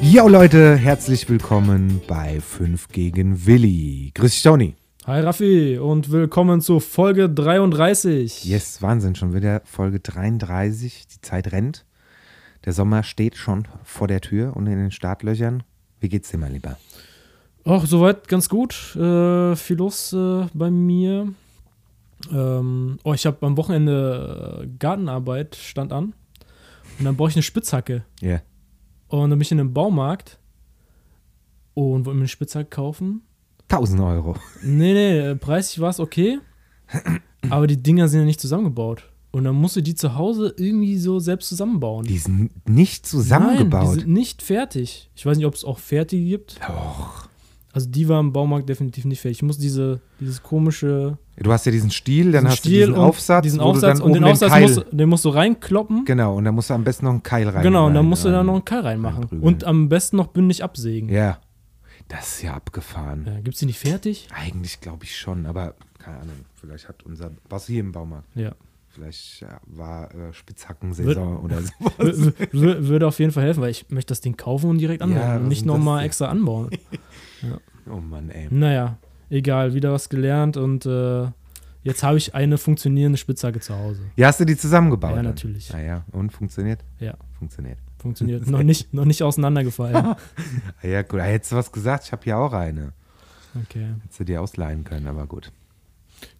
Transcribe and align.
Yo 0.00 0.28
Leute, 0.28 0.76
herzlich 0.76 1.28
willkommen 1.28 2.00
bei 2.06 2.40
5 2.40 2.88
gegen 2.88 3.46
Willi. 3.46 4.12
Grüß 4.14 4.30
dich 4.30 4.42
Tony. 4.42 4.74
Hi 5.06 5.20
Raffi 5.20 5.78
und 5.78 6.10
willkommen 6.12 6.60
zu 6.60 6.78
Folge 6.78 7.28
33. 7.28 8.44
Yes, 8.44 8.80
Wahnsinn, 8.80 9.16
schon 9.16 9.34
wieder 9.34 9.60
Folge 9.64 9.98
33. 9.98 11.08
Die 11.08 11.20
Zeit 11.20 11.50
rennt. 11.52 11.84
Der 12.64 12.72
Sommer 12.72 13.02
steht 13.02 13.36
schon 13.36 13.66
vor 13.82 14.06
der 14.06 14.20
Tür 14.20 14.56
und 14.56 14.66
in 14.66 14.78
den 14.78 14.92
Startlöchern. 14.92 15.64
Wie 16.00 16.08
geht's 16.08 16.30
dir, 16.30 16.38
mein 16.38 16.52
Lieber? 16.52 16.78
Ach, 17.64 17.84
soweit 17.84 18.28
ganz 18.28 18.48
gut. 18.48 18.94
Äh, 18.96 19.56
viel 19.56 19.76
los 19.76 20.12
äh, 20.12 20.46
bei 20.54 20.70
mir. 20.70 21.32
Ähm, 22.32 22.98
oh, 23.02 23.14
ich 23.14 23.26
habe 23.26 23.44
am 23.44 23.56
Wochenende 23.56 24.62
äh, 24.62 24.68
Gartenarbeit 24.78 25.56
stand 25.56 25.92
an. 25.92 26.14
Und 26.98 27.04
dann 27.04 27.16
brauche 27.16 27.30
ich 27.30 27.36
eine 27.36 27.42
Spitzhacke. 27.42 28.04
Ja. 28.20 28.28
Yeah. 28.28 28.42
Und 29.08 29.30
dann 29.30 29.38
bin 29.38 29.40
ich 29.40 29.52
in 29.52 29.60
einem 29.60 29.72
Baumarkt 29.72 30.38
und 31.74 32.04
wollte 32.04 32.16
mir 32.16 32.22
eine 32.22 32.28
Spitzhacke 32.28 32.68
kaufen. 32.68 33.22
1000 33.70 34.00
Euro. 34.00 34.36
Nee, 34.62 34.92
nee, 34.92 35.34
preislich 35.34 35.80
war 35.80 35.90
es 35.90 36.00
okay. 36.00 36.38
Aber 37.50 37.66
die 37.66 37.82
Dinger 37.82 38.08
sind 38.08 38.20
ja 38.20 38.26
nicht 38.26 38.40
zusammengebaut. 38.40 39.10
Und 39.30 39.44
dann 39.44 39.54
musst 39.54 39.76
du 39.76 39.82
die 39.82 39.94
zu 39.94 40.14
Hause 40.14 40.54
irgendwie 40.56 40.96
so 40.96 41.18
selbst 41.18 41.48
zusammenbauen. 41.48 42.06
Die 42.06 42.18
sind 42.18 42.50
nicht 42.68 43.06
zusammengebaut. 43.06 43.82
Nein, 43.82 43.94
die 43.94 44.00
sind 44.00 44.12
nicht 44.12 44.42
fertig. 44.42 45.10
Ich 45.14 45.26
weiß 45.26 45.36
nicht, 45.36 45.46
ob 45.46 45.54
es 45.54 45.64
auch 45.64 45.78
fertige 45.78 46.24
gibt. 46.24 46.58
Doch. 46.66 47.27
Also 47.78 47.90
die 47.90 48.08
war 48.08 48.18
im 48.18 48.32
Baumarkt 48.32 48.68
definitiv 48.68 49.04
nicht 49.04 49.20
fertig. 49.20 49.38
Ich 49.38 49.42
muss 49.44 49.56
diese, 49.56 50.00
dieses 50.18 50.42
komische. 50.42 51.16
Du 51.36 51.52
hast 51.52 51.64
ja 51.64 51.70
diesen 51.70 51.92
Stiel, 51.92 52.32
dann 52.32 52.48
hast 52.48 52.58
Stiel 52.58 52.80
du 52.80 52.86
diesen 52.86 52.94
Aufsatz, 52.96 53.42
diesen 53.44 53.60
Aufsatz 53.60 54.00
und 54.00 54.14
den 54.14 54.24
Aufsatz 54.24 54.52
den 54.52 54.62
musst, 54.62 54.86
den 54.90 55.08
musst 55.08 55.24
du 55.24 55.28
reinkloppen. 55.28 56.04
Genau, 56.04 56.34
und 56.34 56.44
dann 56.44 56.56
musst 56.56 56.70
du 56.70 56.74
am 56.74 56.82
besten 56.82 57.04
noch 57.04 57.12
einen 57.12 57.22
Keil 57.22 57.48
rein. 57.48 57.62
Genau, 57.62 57.86
und 57.86 57.94
dann 57.94 58.04
musst 58.04 58.24
du 58.24 58.30
da 58.32 58.42
noch 58.42 58.54
einen 58.54 58.64
Keil 58.64 58.80
reinmachen. 58.80 59.26
Und 59.40 59.62
am 59.62 59.88
besten 59.88 60.16
noch 60.16 60.26
bündig 60.26 60.64
absägen. 60.64 61.08
Ja. 61.08 61.38
Das 62.08 62.26
ist 62.26 62.42
ja 62.42 62.54
abgefahren. 62.54 63.26
Ja, 63.28 63.36
Gibt 63.36 63.54
es 63.54 63.60
die 63.60 63.66
nicht 63.66 63.78
fertig? 63.78 64.26
Eigentlich 64.34 64.80
glaube 64.80 65.04
ich 65.04 65.16
schon, 65.16 65.46
aber 65.46 65.76
keine 66.00 66.16
Ahnung. 66.18 66.34
Vielleicht 66.54 66.88
hat 66.88 67.04
unser. 67.04 67.30
Was 67.48 67.66
hier 67.68 67.78
im 67.78 67.92
Baumarkt? 67.92 68.26
Ja. 68.34 68.56
Vielleicht 68.98 69.46
war 69.66 70.12
äh, 70.12 70.32
Spitzhackensaison 70.32 71.36
oder 71.44 71.62
sowas. 71.62 72.32
Würde 72.52 73.06
auf 73.06 73.18
jeden 73.20 73.30
Fall 73.30 73.44
helfen, 73.44 73.62
weil 73.62 73.70
ich 73.70 73.88
möchte 73.90 74.10
das 74.10 74.20
Ding 74.20 74.36
kaufen 74.36 74.70
und 74.70 74.78
direkt 74.78 75.02
anbauen. 75.02 75.20
Ja, 75.20 75.36
und 75.36 75.48
nicht 75.48 75.64
nochmal 75.64 76.04
extra 76.04 76.26
anbauen. 76.26 76.70
ja. 77.42 77.58
Oh 77.90 78.00
Mann, 78.00 78.30
ey. 78.30 78.48
Naja, 78.50 78.98
egal, 79.30 79.74
wieder 79.74 79.92
was 79.92 80.08
gelernt 80.08 80.56
und 80.56 80.84
äh, 80.84 81.26
jetzt 81.82 82.02
habe 82.02 82.18
ich 82.18 82.34
eine 82.34 82.58
funktionierende 82.58 83.18
Spitzhacke 83.18 83.60
zu 83.60 83.74
Hause. 83.74 84.02
Ja, 84.16 84.26
hast 84.26 84.40
du 84.40 84.44
die 84.44 84.56
zusammengebaut? 84.56 85.14
Ja, 85.14 85.22
natürlich. 85.22 85.72
Ah 85.72 85.80
ja, 85.80 86.04
und 86.10 86.32
funktioniert? 86.32 86.84
Ja. 86.98 87.14
Funktioniert. 87.38 87.78
Funktioniert. 87.98 88.46
noch, 88.50 88.62
nicht, 88.64 88.92
noch 88.92 89.04
nicht 89.04 89.22
auseinandergefallen. 89.22 89.94
ah, 89.94 90.16
ja, 90.82 91.02
gut. 91.02 91.20
Hättest 91.20 91.52
du 91.52 91.56
was 91.56 91.70
gesagt? 91.70 92.04
Ich 92.04 92.12
habe 92.12 92.24
hier 92.24 92.36
auch 92.36 92.52
eine. 92.52 92.92
Okay. 93.62 93.86
Hättest 94.02 94.20
du 94.20 94.24
dir 94.24 94.42
ausleihen 94.42 94.84
können, 94.84 95.06
aber 95.06 95.26
gut. 95.26 95.52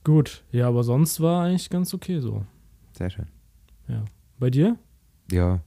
Gut, 0.04 0.44
ja, 0.50 0.68
aber 0.68 0.84
sonst 0.84 1.20
war 1.20 1.44
eigentlich 1.44 1.70
ganz 1.70 1.92
okay 1.94 2.20
so. 2.20 2.44
Sehr 2.92 3.10
schön. 3.10 3.26
Ja. 3.88 4.04
Bei 4.38 4.50
dir? 4.50 4.76
Ja, 5.30 5.60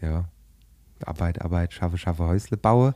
ja. 0.00 0.28
Arbeit, 1.04 1.42
Arbeit, 1.42 1.74
schaffe, 1.74 1.98
schaffe, 1.98 2.24
Häusle 2.24 2.56
baue. 2.56 2.94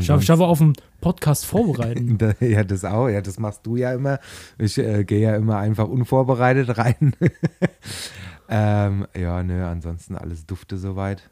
Schaffe, 0.00 0.22
schaffe 0.22 0.44
auf 0.44 0.58
dem 0.58 0.74
Podcast 1.00 1.46
vorbereiten. 1.46 2.18
ja, 2.40 2.62
das 2.62 2.84
auch. 2.84 3.08
Ja, 3.08 3.22
das 3.22 3.38
machst 3.38 3.66
du 3.66 3.76
ja 3.76 3.94
immer. 3.94 4.18
Ich 4.58 4.76
äh, 4.78 5.04
gehe 5.04 5.20
ja 5.20 5.36
immer 5.36 5.58
einfach 5.58 5.88
unvorbereitet 5.88 6.76
rein. 6.76 7.14
ähm, 8.48 9.06
ja, 9.16 9.42
nö, 9.42 9.64
ansonsten 9.64 10.16
alles 10.16 10.46
dufte 10.46 10.76
soweit. 10.76 11.30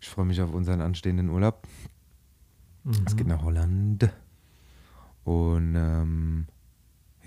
Ich 0.00 0.08
freue 0.08 0.24
mich 0.24 0.40
auf 0.40 0.54
unseren 0.54 0.80
anstehenden 0.80 1.28
Urlaub. 1.28 1.66
Mhm. 2.84 3.04
Es 3.06 3.16
geht 3.16 3.26
nach 3.26 3.42
Holland. 3.42 4.10
Und 5.24 5.74
ähm, 5.76 6.46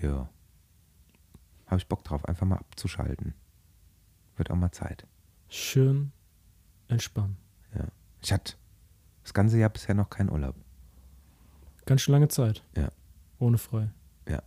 ja, 0.02 0.30
habe 1.66 1.78
ich 1.78 1.88
Bock 1.88 2.04
drauf, 2.04 2.26
einfach 2.26 2.46
mal 2.46 2.58
abzuschalten. 2.58 3.34
Wird 4.36 4.52
auch 4.52 4.56
mal 4.56 4.72
Zeit. 4.72 5.06
Schön 5.50 6.12
entspannen. 6.88 7.38
Ja. 7.76 7.86
Ich 8.22 8.32
hatte 8.32 8.54
das 9.24 9.34
ganze 9.34 9.58
Jahr 9.58 9.70
bisher 9.70 9.96
noch 9.96 10.10
keinen 10.10 10.30
Urlaub. 10.30 10.56
Ganz 11.86 12.02
schön 12.02 12.14
lange 12.14 12.28
Zeit. 12.28 12.64
Ja. 12.76 12.90
Ohne 13.40 13.58
frei. 13.58 13.90
Ja. 14.28 14.44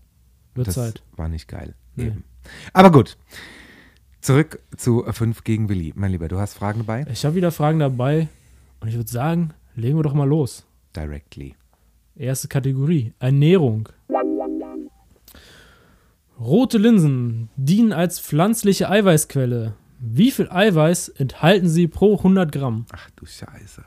Wird 0.55 0.69
das 0.69 0.75
Zeit. 0.75 1.03
War 1.17 1.29
nicht 1.29 1.49
geil. 1.49 1.75
Nee. 1.97 2.09
Eben. 2.09 2.25
Aber 2.73 2.91
gut. 2.91 3.19
Zurück 4.21 4.61
zu 4.77 5.05
5 5.05 5.45
gegen 5.45 5.69
Willi. 5.69 5.93
Mein 5.97 6.13
Lieber, 6.13 6.29
du 6.29 6.39
hast 6.39 6.55
Fragen 6.55 6.81
dabei? 6.81 7.07
Ich 7.11 7.25
habe 7.25 7.35
wieder 7.35 7.51
Fragen 7.53 7.79
dabei. 7.79 8.29
Und 8.81 8.89
ich 8.89 8.95
würde 8.95 9.11
sagen, 9.11 9.55
legen 9.75 9.99
wir 9.99 10.03
doch 10.03 10.15
mal 10.15 10.29
los. 10.29 10.67
Directly. 10.95 11.55
Erste 12.17 12.49
Kategorie: 12.49 13.15
Ernährung. 13.19 13.89
Rote 16.41 16.79
Linsen 16.79 17.51
dienen 17.57 17.93
als 17.93 18.19
pflanzliche 18.19 18.89
Eiweißquelle. 18.89 19.75
Wie 19.99 20.31
viel 20.31 20.49
Eiweiß 20.51 21.11
enthalten 21.11 21.69
sie 21.69 21.87
pro 21.87 22.17
100 22.17 22.51
Gramm? 22.51 22.87
Ach 22.93 23.11
du 23.11 23.27
Scheiße. 23.27 23.85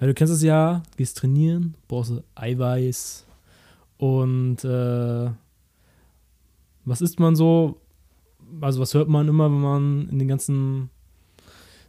Ja, 0.00 0.06
du 0.06 0.14
kennst 0.14 0.32
es 0.32 0.42
ja, 0.42 0.82
gehst 0.96 1.18
trainieren, 1.18 1.74
brauchst 1.86 2.12
du 2.12 2.24
Eiweiß. 2.34 3.26
Und 3.98 4.64
äh, 4.64 5.30
was 6.86 7.02
isst 7.02 7.20
man 7.20 7.36
so? 7.36 7.82
Also, 8.62 8.80
was 8.80 8.94
hört 8.94 9.08
man 9.08 9.28
immer, 9.28 9.50
wenn 9.50 9.60
man 9.60 10.08
in 10.08 10.18
den 10.18 10.28
ganzen 10.28 10.88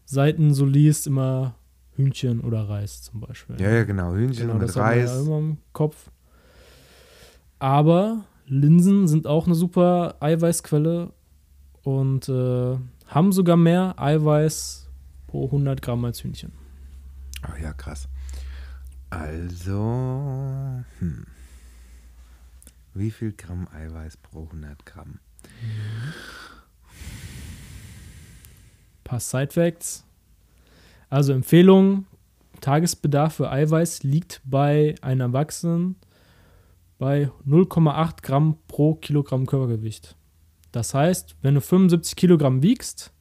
Seiten 0.03 0.53
so 0.53 0.65
liest? 0.65 1.07
Immer 1.07 1.55
Hühnchen 1.95 2.41
oder 2.41 2.67
Reis 2.67 3.03
zum 3.03 3.21
Beispiel. 3.21 3.55
Ja, 3.61 3.69
ja, 3.69 3.83
genau. 3.85 4.13
Hühnchen 4.13 4.47
genau, 4.47 4.59
mit 4.59 4.63
das 4.63 4.75
hat 4.75 4.83
Reis. 4.83 5.09
Man 5.11 5.15
ja 5.15 5.21
immer 5.21 5.37
im 5.37 5.57
Kopf. 5.71 6.09
Aber 7.59 8.25
Linsen 8.49 9.07
sind 9.07 9.27
auch 9.27 9.45
eine 9.45 9.53
super 9.53 10.15
Eiweißquelle 10.19 11.13
und 11.83 12.27
äh, 12.27 12.77
haben 13.07 13.31
sogar 13.31 13.57
mehr 13.57 13.93
Eiweiß 13.97 14.89
pro 15.27 15.45
100 15.45 15.81
Gramm 15.81 16.03
als 16.03 16.23
Hühnchen. 16.23 16.51
Oh 17.47 17.61
ja, 17.61 17.73
krass. 17.73 18.09
Also, 19.11 20.83
hm. 20.99 21.25
wie 22.95 23.11
viel 23.11 23.33
Gramm 23.33 23.67
Eiweiß 23.71 24.17
pro 24.17 24.43
100 24.45 24.85
Gramm? 24.85 25.19
Ein 25.37 26.13
paar 29.03 29.19
Side-Facts. 29.19 30.03
Also 31.09 31.33
Empfehlung, 31.33 32.05
Tagesbedarf 32.61 33.35
für 33.35 33.51
Eiweiß 33.51 34.03
liegt 34.03 34.41
bei 34.43 34.95
einem 35.01 35.21
Erwachsenen 35.21 35.95
bei 36.99 37.31
0,8 37.47 38.21
Gramm 38.21 38.57
pro 38.67 38.93
Kilogramm 38.93 39.47
Körpergewicht. 39.47 40.15
Das 40.71 40.93
heißt, 40.93 41.35
wenn 41.41 41.55
du 41.55 41.61
75 41.61 42.15
Kilogramm 42.15 42.61
wiegst, 42.61 43.11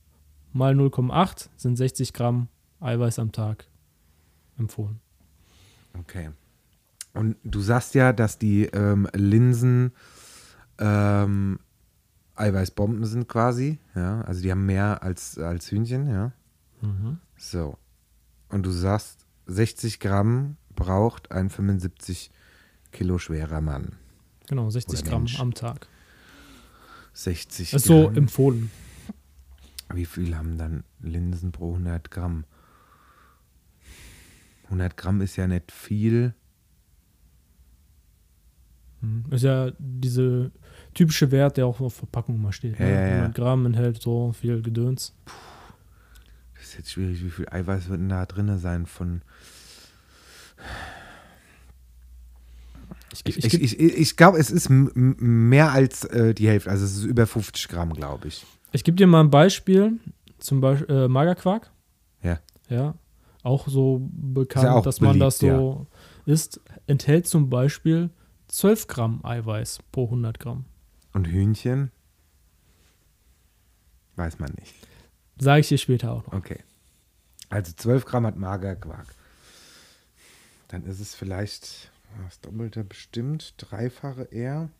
mal 0.52 0.74
0,8 0.74 1.48
sind 1.56 1.76
60 1.76 2.12
Gramm 2.12 2.48
Eiweiß 2.80 3.18
am 3.20 3.32
Tag 3.32 3.66
empfohlen. 4.58 5.00
Okay. 5.98 6.30
Und 7.14 7.36
du 7.42 7.60
sagst 7.60 7.94
ja, 7.94 8.12
dass 8.12 8.38
die 8.38 8.64
ähm, 8.66 9.08
Linsen 9.14 9.92
ähm, 10.78 11.58
Eiweißbomben 12.36 13.04
sind 13.06 13.28
quasi, 13.28 13.78
ja. 13.94 14.20
Also 14.22 14.42
die 14.42 14.50
haben 14.50 14.66
mehr 14.66 15.02
als, 15.02 15.38
als 15.38 15.70
Hühnchen, 15.70 16.08
ja. 16.08 16.32
Mhm. 16.81 17.19
So. 17.36 17.78
Und 18.48 18.64
du 18.64 18.70
sagst, 18.70 19.26
60 19.46 19.98
Gramm 19.98 20.56
braucht 20.74 21.32
ein 21.32 21.50
75 21.50 22.31
Kilo 22.93 23.19
schwerer 23.19 23.61
Mann. 23.61 23.96
Genau, 24.49 24.70
60 24.70 25.00
Oder 25.00 25.08
Gramm 25.11 25.23
Mensch. 25.23 25.40
am 25.40 25.55
Tag. 25.55 25.88
60 27.12 27.70
Das 27.70 27.82
ist 27.82 27.88
so 27.88 28.05
Gramm. 28.05 28.17
empfohlen. 28.17 28.70
Wie 29.93 30.05
viel 30.06 30.37
haben 30.37 30.58
dann 30.58 30.85
Linsen 31.00 31.52
pro 31.52 31.73
100 31.73 32.11
Gramm? 32.11 32.44
100 34.64 34.96
Gramm 34.96 35.20
ist 35.23 35.37
ja 35.37 35.46
nicht 35.46 35.73
viel. 35.73 36.35
Mhm. 39.00 39.25
Ist 39.31 39.44
ja 39.44 39.73
diese 39.79 40.50
typische 40.94 41.31
Wert, 41.31 41.56
der 41.56 41.67
auch 41.67 41.81
auf 41.81 41.94
Verpackung 41.94 42.41
mal 42.41 42.52
steht. 42.52 42.79
Ja, 42.79 42.84
ne? 42.87 42.93
ja, 42.93 43.00
ja. 43.00 43.14
100 43.17 43.34
Gramm 43.34 43.67
enthält 43.67 44.02
so 44.02 44.32
viel 44.32 44.61
Gedöns. 44.62 45.14
Das 46.55 46.64
ist 46.64 46.76
jetzt 46.79 46.93
schwierig. 46.93 47.25
Wie 47.25 47.31
viel 47.31 47.49
Eiweiß 47.49 47.88
wird 47.88 48.00
denn 48.00 48.08
da 48.08 48.26
drin 48.26 48.58
sein? 48.58 48.87
Von 48.87 49.23
Ich, 53.12 53.25
ich, 53.26 53.55
ich, 53.55 53.55
ich, 53.55 53.81
ich 53.81 54.16
glaube, 54.16 54.38
es 54.38 54.50
ist 54.50 54.69
mehr 54.70 55.72
als 55.72 56.05
äh, 56.05 56.34
die 56.34 56.49
Hälfte. 56.49 56.70
Also 56.70 56.84
es 56.84 56.96
ist 56.96 57.05
über 57.05 57.26
50 57.26 57.69
Gramm, 57.69 57.93
glaube 57.93 58.28
ich. 58.28 58.44
Ich 58.72 58.84
gebe 58.84 58.96
dir 58.96 59.06
mal 59.06 59.20
ein 59.20 59.31
Beispiel. 59.31 59.99
Zum 60.38 60.60
Beispiel 60.60 60.94
äh, 60.94 61.08
Magerquark. 61.08 61.70
Ja. 62.22 62.40
Ja. 62.69 62.94
Auch 63.43 63.69
so 63.69 64.08
bekannt, 64.12 64.64
ja 64.64 64.75
auch 64.75 64.82
dass 64.82 65.00
man 65.00 65.12
beliebt, 65.12 65.26
das 65.26 65.38
so 65.38 65.87
isst. 66.26 66.60
Enthält 66.87 67.26
zum 67.26 67.49
Beispiel 67.49 68.10
12 68.49 68.87
Gramm 68.87 69.25
Eiweiß 69.25 69.81
pro 69.90 70.05
100 70.05 70.38
Gramm. 70.38 70.64
Und 71.12 71.26
Hühnchen? 71.26 71.90
Weiß 74.16 74.38
man 74.38 74.52
nicht. 74.58 74.75
Sage 75.38 75.60
ich 75.60 75.69
dir 75.69 75.78
später 75.78 76.12
auch 76.12 76.26
noch. 76.26 76.34
Okay. 76.34 76.58
Also 77.49 77.72
12 77.75 78.05
Gramm 78.05 78.26
hat 78.26 78.37
Magerquark. 78.37 79.06
Dann 80.69 80.84
ist 80.84 81.00
es 81.00 81.14
vielleicht 81.14 81.90
das 82.25 82.40
Doppelte 82.40 82.84
bestimmt, 82.84 83.55
Dreifache 83.58 84.25
eher. 84.25 84.70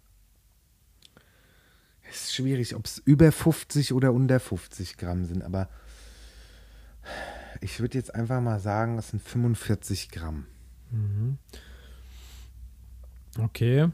Es 2.11 2.25
ist 2.25 2.35
schwierig, 2.35 2.75
ob 2.75 2.87
es 2.87 2.99
über 2.99 3.31
50 3.33 3.93
oder 3.93 4.13
unter 4.13 4.41
50 4.41 4.97
Gramm 4.97 5.25
sind, 5.25 5.43
aber 5.43 5.69
ich 7.61 7.81
würde 7.81 7.99
jetzt 7.99 8.15
einfach 8.15 8.41
mal 8.41 8.61
sagen, 8.61 8.99
es 8.99 9.11
sind 9.11 9.23
45 9.23 10.11
Gramm. 10.11 10.47
Mhm. 10.91 11.39
Okay. 13.39 13.89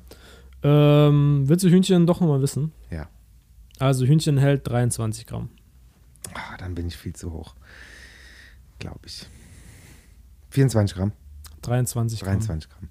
Ähm, 0.63 1.45
willst 1.47 1.65
du 1.65 1.69
Hühnchen 1.69 2.07
doch 2.07 2.21
nochmal 2.21 2.41
wissen? 2.41 2.73
Ja. 2.91 3.09
Also 3.79 4.07
Hühnchen 4.07 4.39
hält 4.39 4.67
23 4.69 5.27
Gramm. 5.27 5.51
Ah, 6.33 6.57
dann 6.57 6.75
bin 6.75 6.87
ich 6.87 6.97
viel 6.97 7.15
zu 7.15 7.33
hoch. 7.33 7.55
Glaube 8.79 9.01
ich. 9.07 9.27
24 10.51 10.97
Gramm. 10.97 11.13
23 11.63 12.21
Gramm. 12.21 12.39
23 12.39 12.71
Gramm. 12.71 12.91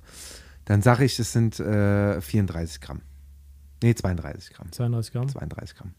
Dann 0.65 0.81
sage 0.81 1.03
ich, 1.05 1.19
es 1.19 1.33
sind 1.33 1.59
äh, 1.59 2.21
34 2.21 2.79
Gramm. 2.81 3.01
Nee, 3.81 3.93
32 3.95 4.53
Gramm. 4.53 4.71
32 4.71 5.11
Gramm. 5.13 5.27
32 5.29 5.75
Gramm. 5.77 5.93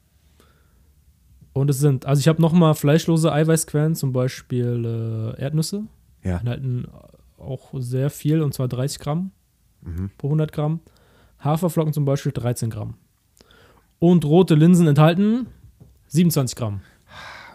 Und 1.52 1.70
es 1.70 1.78
sind, 1.78 2.06
also 2.06 2.18
ich 2.20 2.28
habe 2.28 2.40
nochmal 2.42 2.74
fleischlose 2.74 3.32
Eiweißquellen, 3.32 3.94
zum 3.94 4.12
Beispiel 4.12 5.34
äh, 5.36 5.40
Erdnüsse. 5.40 5.84
Ja. 6.22 6.38
Enthalten 6.38 6.88
auch 7.38 7.72
sehr 7.78 8.10
viel, 8.10 8.40
und 8.42 8.54
zwar 8.54 8.68
30 8.68 8.98
Gramm 9.00 9.30
Mhm. 9.82 10.10
pro 10.16 10.28
100 10.28 10.50
Gramm. 10.50 10.80
Haferflocken 11.40 11.92
zum 11.92 12.06
Beispiel 12.06 12.32
13 12.32 12.70
Gramm. 12.70 12.94
Und 13.98 14.24
rote 14.24 14.54
Linsen 14.54 14.86
enthalten 14.86 15.46
27 16.08 16.56
Gramm. 16.56 16.80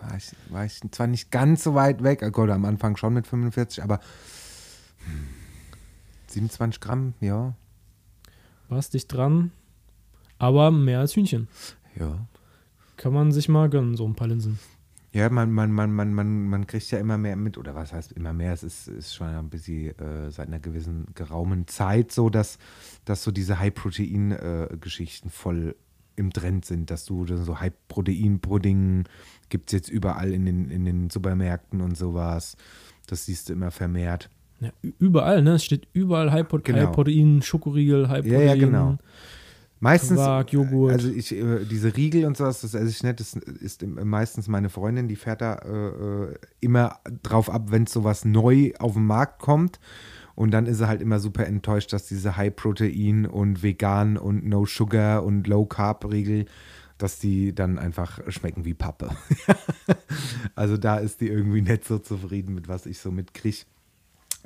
War 0.08 0.16
ich, 0.16 0.32
war 0.50 0.64
ich 0.66 0.80
zwar 0.92 1.08
nicht 1.08 1.32
ganz 1.32 1.64
so 1.64 1.74
weit 1.74 2.04
weg, 2.04 2.22
oh 2.24 2.30
Gott, 2.30 2.52
am 2.52 2.66
Anfang 2.66 2.96
schon 2.98 3.16
mit 3.16 3.26
45, 3.28 3.84
aber 3.84 4.00
hm, 5.06 5.28
27 6.32 6.80
Gramm, 6.80 7.14
ja. 7.20 7.56
Warst 8.68 8.94
dich 8.94 9.08
dran, 9.08 9.52
aber 10.38 10.72
mehr 10.72 11.00
als 11.00 11.16
Hühnchen. 11.16 11.48
Ja. 11.96 12.28
Kann 12.98 13.14
man 13.14 13.32
sich 13.32 13.50
mal 13.50 13.70
gönnen, 13.70 13.96
so 13.96 14.06
ein 14.06 14.16
paar 14.16 14.28
Linsen. 14.28 14.60
Ja, 15.12 15.28
man, 15.30 15.52
man, 15.52 15.72
man, 15.72 15.92
man, 15.92 16.14
man, 16.14 16.48
man 16.48 16.68
kriegt 16.68 16.92
ja 16.92 17.00
immer 17.00 17.18
mehr 17.18 17.36
mit, 17.36 17.58
oder 17.58 17.74
was 17.74 17.94
heißt 17.94 18.12
immer 18.12 18.32
mehr, 18.32 18.54
es 18.54 18.62
ist, 18.62 18.88
ist 18.88 19.16
schon 19.16 19.28
ein 19.28 19.50
bisschen 19.50 19.98
äh, 19.98 20.30
seit 20.30 20.50
einer 20.50 20.60
gewissen 20.60 21.08
geraumen 21.16 21.68
Zeit 21.68 22.12
so, 22.12 22.30
dass, 22.30 22.60
dass 23.06 23.24
so 23.24 23.32
diese 23.32 23.58
High-Protein-Geschichten 23.58 25.32
voll 25.32 25.76
im 26.16 26.32
Trend 26.32 26.66
sind, 26.66 26.92
dass 26.92 27.06
du 27.06 27.26
so 27.26 27.60
High-Protein-Pudding 27.60 29.06
gibt 29.48 29.70
es 29.70 29.74
jetzt 29.74 29.90
überall 29.90 30.32
in 30.32 30.46
den, 30.46 30.70
in 30.70 30.86
den 30.86 31.10
Supermärkten 31.10 31.82
und 31.82 31.98
sowas. 31.98 32.56
Das 33.08 33.26
siehst 33.26 33.50
du 33.50 33.54
immer 33.54 33.72
vermehrt. 33.72 34.30
Ja, 34.62 34.72
überall, 35.00 35.42
ne? 35.42 35.54
Es 35.54 35.64
steht 35.64 35.88
überall 35.94 36.32
High, 36.32 36.48
Pro 36.48 36.60
Genau. 36.62 36.80
High 36.80 36.92
Protein, 36.92 37.42
Schokoriegel, 37.42 38.10
High 38.10 38.26
Ja, 38.26 38.32
Protein. 38.34 38.48
ja, 38.48 38.56
genau. 38.66 38.98
Meistens, 39.82 40.18
Quark, 40.18 40.52
Joghurt. 40.52 40.92
also 40.92 41.10
ich, 41.10 41.32
äh, 41.34 41.64
diese 41.64 41.96
Riegel 41.96 42.26
und 42.26 42.36
sowas, 42.36 42.60
das 42.60 42.74
esse 42.74 42.90
ich 42.90 43.02
nicht, 43.02 43.22
das 43.22 43.34
ist 43.34 43.86
meistens 43.88 44.50
meine 44.50 44.68
Freundin, 44.68 45.08
die 45.08 45.16
fährt 45.16 45.40
da 45.40 45.54
äh, 45.56 46.32
äh, 46.32 46.36
immer 46.60 46.98
drauf 47.24 47.50
ab, 47.50 47.68
wenn 47.72 47.88
sowas 47.88 48.26
neu 48.26 48.74
auf 48.80 48.94
den 48.94 49.06
Markt 49.06 49.40
kommt. 49.40 49.80
Und 50.36 50.52
dann 50.52 50.66
ist 50.68 50.78
sie 50.80 50.88
halt 50.88 51.02
immer 51.02 51.20
super 51.20 51.46
enttäuscht, 51.48 51.92
dass 51.94 52.08
diese 52.08 52.36
High-Protein 52.36 53.26
und 53.26 53.64
vegan 53.64 54.18
und 54.18 54.46
No-Sugar 54.46 55.24
und 55.24 55.48
Low-Carb-Riegel, 55.48 56.46
dass 56.98 57.20
die 57.20 57.56
dann 57.56 57.78
einfach 57.80 58.20
schmecken 58.30 58.66
wie 58.66 58.74
Pappe. 58.74 59.10
also 60.56 60.76
da 60.78 60.98
ist 60.98 61.22
die 61.22 61.28
irgendwie 61.30 61.62
nicht 61.62 61.86
so 61.86 62.00
zufrieden 62.00 62.54
mit, 62.56 62.68
was 62.68 62.86
ich 62.86 63.00
so 63.00 63.12
mitkriege. 63.12 63.60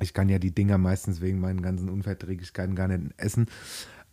Ich 0.00 0.14
kann 0.14 0.28
ja 0.28 0.38
die 0.38 0.54
Dinger 0.54 0.78
meistens 0.78 1.20
wegen 1.20 1.40
meinen 1.40 1.62
ganzen 1.62 1.88
Unverträglichkeiten 1.88 2.74
gar 2.74 2.88
nicht 2.88 3.14
essen. 3.16 3.46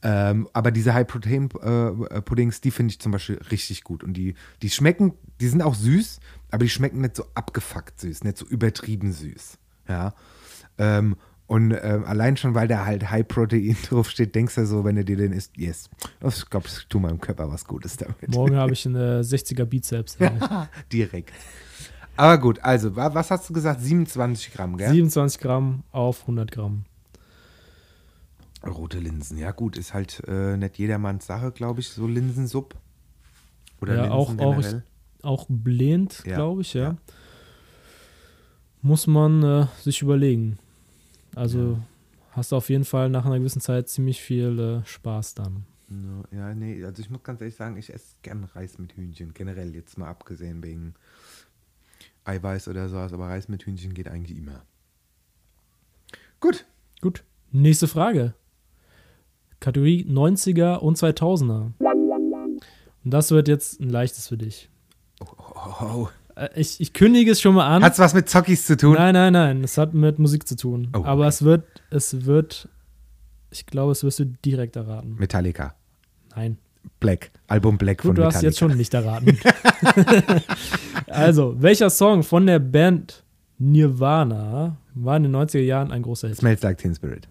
Ähm, 0.04 0.48
aber 0.54 0.72
diese 0.72 0.94
High-Protein-Puddings, 0.94 2.62
die 2.62 2.72
finde 2.72 2.92
ich 2.92 3.00
zum 3.00 3.12
Beispiel 3.12 3.40
richtig 3.52 3.84
gut. 3.84 4.04
Und 4.04 4.14
die, 4.14 4.36
die 4.62 4.70
schmecken, 4.70 5.14
die 5.40 5.48
sind 5.48 5.62
auch 5.62 5.76
süß, 5.76 6.20
aber 6.50 6.64
die 6.64 6.70
schmecken 6.70 7.02
nicht 7.02 7.16
so 7.16 7.26
abgefuckt 7.36 8.00
süß, 8.00 8.24
nicht 8.24 8.38
so 8.38 8.46
übertrieben 8.46 9.12
süß. 9.12 9.58
Ja. 9.88 10.14
Ähm, 10.78 11.18
und 11.52 11.72
ähm, 11.82 12.06
allein 12.06 12.38
schon, 12.38 12.56
weil 12.56 12.70
da 12.70 12.86
halt 12.86 13.12
High-Protein 13.12 13.76
draufsteht, 13.90 14.34
denkst 14.34 14.56
du 14.56 14.66
so, 14.66 14.86
wenn 14.86 14.96
du 14.96 15.04
dir 15.04 15.18
den 15.18 15.34
isst, 15.34 15.58
yes, 15.58 15.90
ich 16.26 16.50
glaube, 16.50 16.68
ich 16.68 16.88
tue 16.88 17.02
meinem 17.02 17.20
Körper 17.20 17.52
was 17.52 17.66
Gutes 17.66 17.98
damit. 17.98 18.30
Morgen 18.30 18.56
habe 18.56 18.72
ich 18.74 18.88
eine 18.88 19.22
60er 19.22 19.66
Bizeps. 19.66 20.18
Direkt. 20.94 21.34
Aber 22.18 22.38
gut, 22.38 22.60
also, 22.64 22.96
wa- 22.96 23.14
was 23.14 23.32
hast 23.32 23.50
du 23.50 23.54
gesagt? 23.54 23.82
27 23.82 24.54
Gramm, 24.54 24.78
gell? 24.78 24.92
27 24.92 25.40
Gramm 25.40 25.84
auf 25.92 26.22
100 26.22 26.52
Gramm. 26.52 26.84
Rote 28.66 29.00
Linsen, 29.00 29.38
ja 29.40 29.52
gut, 29.52 29.76
ist 29.78 29.94
halt 29.94 30.22
äh, 30.28 30.56
nicht 30.56 30.78
jedermanns 30.78 31.26
Sache, 31.26 31.52
glaube 31.52 31.80
ich, 31.80 31.90
so 31.90 32.06
Linsensupp. 32.06 32.76
Oder 33.82 33.96
Ja, 33.96 34.02
Linsen 34.04 34.12
auch- 34.14 34.30
auch 34.30 34.56
generell. 34.58 34.84
Auch 35.24 35.46
blind, 35.50 36.24
Ja, 36.26 36.36
glaube 36.36 36.62
ich, 36.62 36.74
ja. 36.74 36.82
ja. 36.84 36.98
Muss 38.82 39.06
man 39.08 39.44
äh, 39.44 39.68
sich 39.82 40.02
überlegen. 40.02 40.58
Also 41.36 41.80
hast 42.32 42.52
du 42.52 42.56
auf 42.56 42.70
jeden 42.70 42.86
Fall 42.86 43.10
nach 43.10 43.26
einer 43.26 43.38
gewissen 43.40 43.62
Zeit 43.62 43.88
ziemlich 43.90 44.20
viel 44.22 44.60
äh, 44.60 44.86
Spaß 44.88 45.36
dann. 45.36 45.66
Ja, 46.32 46.38
Ja, 46.50 46.54
nee, 46.56 46.84
also 46.84 47.02
ich 47.02 47.10
muss 47.10 47.22
ganz 47.24 47.42
ehrlich 47.42 47.56
sagen, 47.56 47.78
ich 47.78 47.94
esse 47.94 48.16
gern 48.22 48.44
Reis 48.56 48.78
mit 48.80 48.94
Hühnchen, 48.96 49.34
generell 49.34 49.76
jetzt 49.76 49.98
mal 49.98 50.08
abgesehen 50.08 50.64
wegen 50.64 50.96
Eiweiß 52.26 52.68
oder 52.68 52.90
sowas, 52.90 53.14
aber 53.14 53.28
Reis 53.28 53.48
mit 53.48 53.64
Hühnchen 53.66 53.94
geht 53.94 54.08
eigentlich 54.08 54.38
immer. 54.38 54.64
Gut. 56.40 56.66
Gut. 57.02 57.24
Nächste 57.52 57.88
Frage. 57.88 58.34
Kategorie 59.60 60.06
90er 60.10 60.78
und 60.78 60.98
2000er. 60.98 61.72
Und 63.04 63.12
das 63.12 63.32
wird 63.32 63.48
jetzt 63.48 63.80
ein 63.80 63.90
leichtes 63.90 64.28
für 64.28 64.38
dich. 64.38 64.70
Oh, 65.20 65.26
oh, 65.38 65.84
oh. 65.84 66.10
Äh, 66.36 66.50
ich, 66.56 66.80
ich 66.80 66.94
kündige 66.94 67.32
es 67.32 67.42
schon 67.42 67.56
mal 67.56 67.68
an. 67.68 67.84
Hat's 67.84 68.00
was 68.00 68.14
mit 68.14 68.30
Zockies 68.30 68.66
zu 68.66 68.78
tun? 68.78 68.94
Nein, 68.94 69.14
nein, 69.14 69.34
nein. 69.34 69.64
Es 69.64 69.78
hat 69.78 69.94
mit 69.94 70.20
Musik 70.20 70.48
zu 70.48 70.56
tun. 70.56 70.92
Oh, 70.94 71.04
Aber 71.04 71.22
okay. 71.22 71.30
es 71.30 71.42
wird, 71.44 71.64
es 71.90 72.26
wird, 72.26 72.70
ich 73.52 73.66
glaube, 73.66 73.92
es 73.92 74.04
wirst 74.04 74.20
du 74.20 74.26
direkt 74.26 74.76
erraten. 74.76 75.16
Metallica. 75.16 75.76
Nein. 76.36 76.58
Black. 77.00 77.32
Album 77.48 77.78
Black 77.78 78.02
von 78.02 78.12
Gut, 78.12 78.20
du 78.20 78.26
hast 78.26 78.36
Metallica. 78.36 78.50
jetzt 78.50 78.60
schon 78.60 78.78
nicht 78.78 78.94
erraten. 78.94 79.38
also, 81.08 81.56
welcher 81.60 81.90
Song 81.90 82.24
von 82.24 82.46
der 82.46 82.60
Band 82.60 83.24
Nirvana 83.58 84.78
war 84.94 85.18
in 85.18 85.24
den 85.24 85.36
90er 85.36 85.60
Jahren 85.60 85.92
ein 85.92 86.02
großer 86.04 86.30
Hit? 86.30 86.38
Smells 86.38 86.62
Like 86.62 86.78
Teen 86.78 86.96
Spirit. 86.96 87.28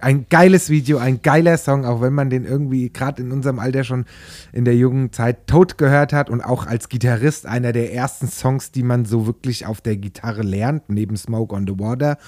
Ein 0.00 0.26
geiles 0.30 0.70
Video, 0.70 0.98
ein 0.98 1.22
geiler 1.22 1.58
Song, 1.58 1.84
auch 1.84 2.00
wenn 2.00 2.12
man 2.12 2.30
den 2.30 2.44
irgendwie 2.44 2.88
gerade 2.92 3.20
in 3.20 3.32
unserem 3.32 3.58
Alter 3.58 3.82
schon 3.82 4.04
in 4.52 4.64
der 4.64 4.76
jungen 4.76 5.12
Zeit 5.12 5.48
tot 5.48 5.76
gehört 5.76 6.12
hat 6.12 6.30
und 6.30 6.40
auch 6.40 6.66
als 6.66 6.88
Gitarrist 6.88 7.46
einer 7.46 7.72
der 7.72 7.92
ersten 7.92 8.28
Songs, 8.28 8.70
die 8.70 8.84
man 8.84 9.04
so 9.06 9.26
wirklich 9.26 9.66
auf 9.66 9.80
der 9.80 9.96
Gitarre 9.96 10.42
lernt, 10.42 10.88
neben 10.88 11.16
Smoke 11.16 11.52
on 11.54 11.66
the 11.66 11.78
Water. 11.78 12.18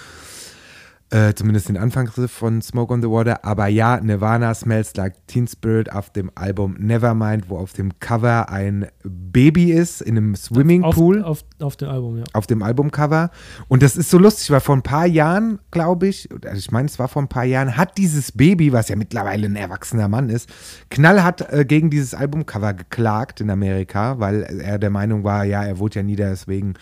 Äh, 1.13 1.35
zumindest 1.35 1.69
den 1.69 1.77
Anfangsriff 1.77 2.31
von 2.31 2.63
Smoke 2.63 2.95
on 2.95 3.03
the 3.03 3.09
Water. 3.09 3.45
Aber 3.45 3.67
ja, 3.67 4.01
Nirvana 4.01 4.55
Smells 4.55 4.95
Like 4.95 5.27
Teen 5.27 5.49
Spirit 5.49 5.91
auf 5.91 6.11
dem 6.11 6.31
Album 6.37 6.77
Nevermind, 6.79 7.49
wo 7.51 7.59
auf 7.59 7.73
dem 7.73 7.99
Cover 7.99 8.49
ein 8.49 8.87
Baby 9.03 9.73
ist 9.73 10.03
in 10.03 10.17
einem 10.17 10.37
Swimmingpool 10.37 11.25
Auf, 11.25 11.43
auf, 11.59 11.67
auf 11.67 11.77
dem 11.77 11.89
Album, 11.89 12.19
ja. 12.19 12.25
auf 12.33 12.47
dem 12.47 12.63
Albumcover. 12.63 13.31
Und 13.67 13.83
das 13.83 13.97
ist 13.97 14.09
so 14.11 14.19
lustig, 14.19 14.53
weil 14.53 14.61
vor 14.61 14.77
ein 14.77 14.83
paar 14.83 15.07
Jahren, 15.07 15.59
glaube 15.73 16.07
ich, 16.07 16.29
also 16.45 16.59
ich 16.59 16.71
meine, 16.71 16.87
es 16.87 17.01
war 17.01 17.09
vor 17.09 17.23
ein 17.23 17.29
paar 17.29 17.45
Jahren, 17.45 17.77
hat 17.77 17.99
dieses 17.99 18.31
Baby, 18.31 18.73
was 18.73 18.89
ja 18.89 18.95
mittlerweile 18.95 19.47
ein 19.47 19.57
erwachsener 19.57 20.07
Mann 20.07 20.29
ist, 20.29 20.49
knallhart 20.91 21.53
äh, 21.53 21.65
gegen 21.65 21.91
dieses 21.91 22.15
Albumcover 22.15 22.73
geklagt 22.75 23.41
in 23.41 23.51
Amerika, 23.51 24.21
weil 24.21 24.43
er 24.43 24.79
der 24.79 24.91
Meinung 24.91 25.25
war, 25.25 25.45
ja, 25.45 25.65
er 25.65 25.81
wurde 25.81 25.97
ja 25.97 26.03
nie 26.05 26.15
deswegen 26.15 26.75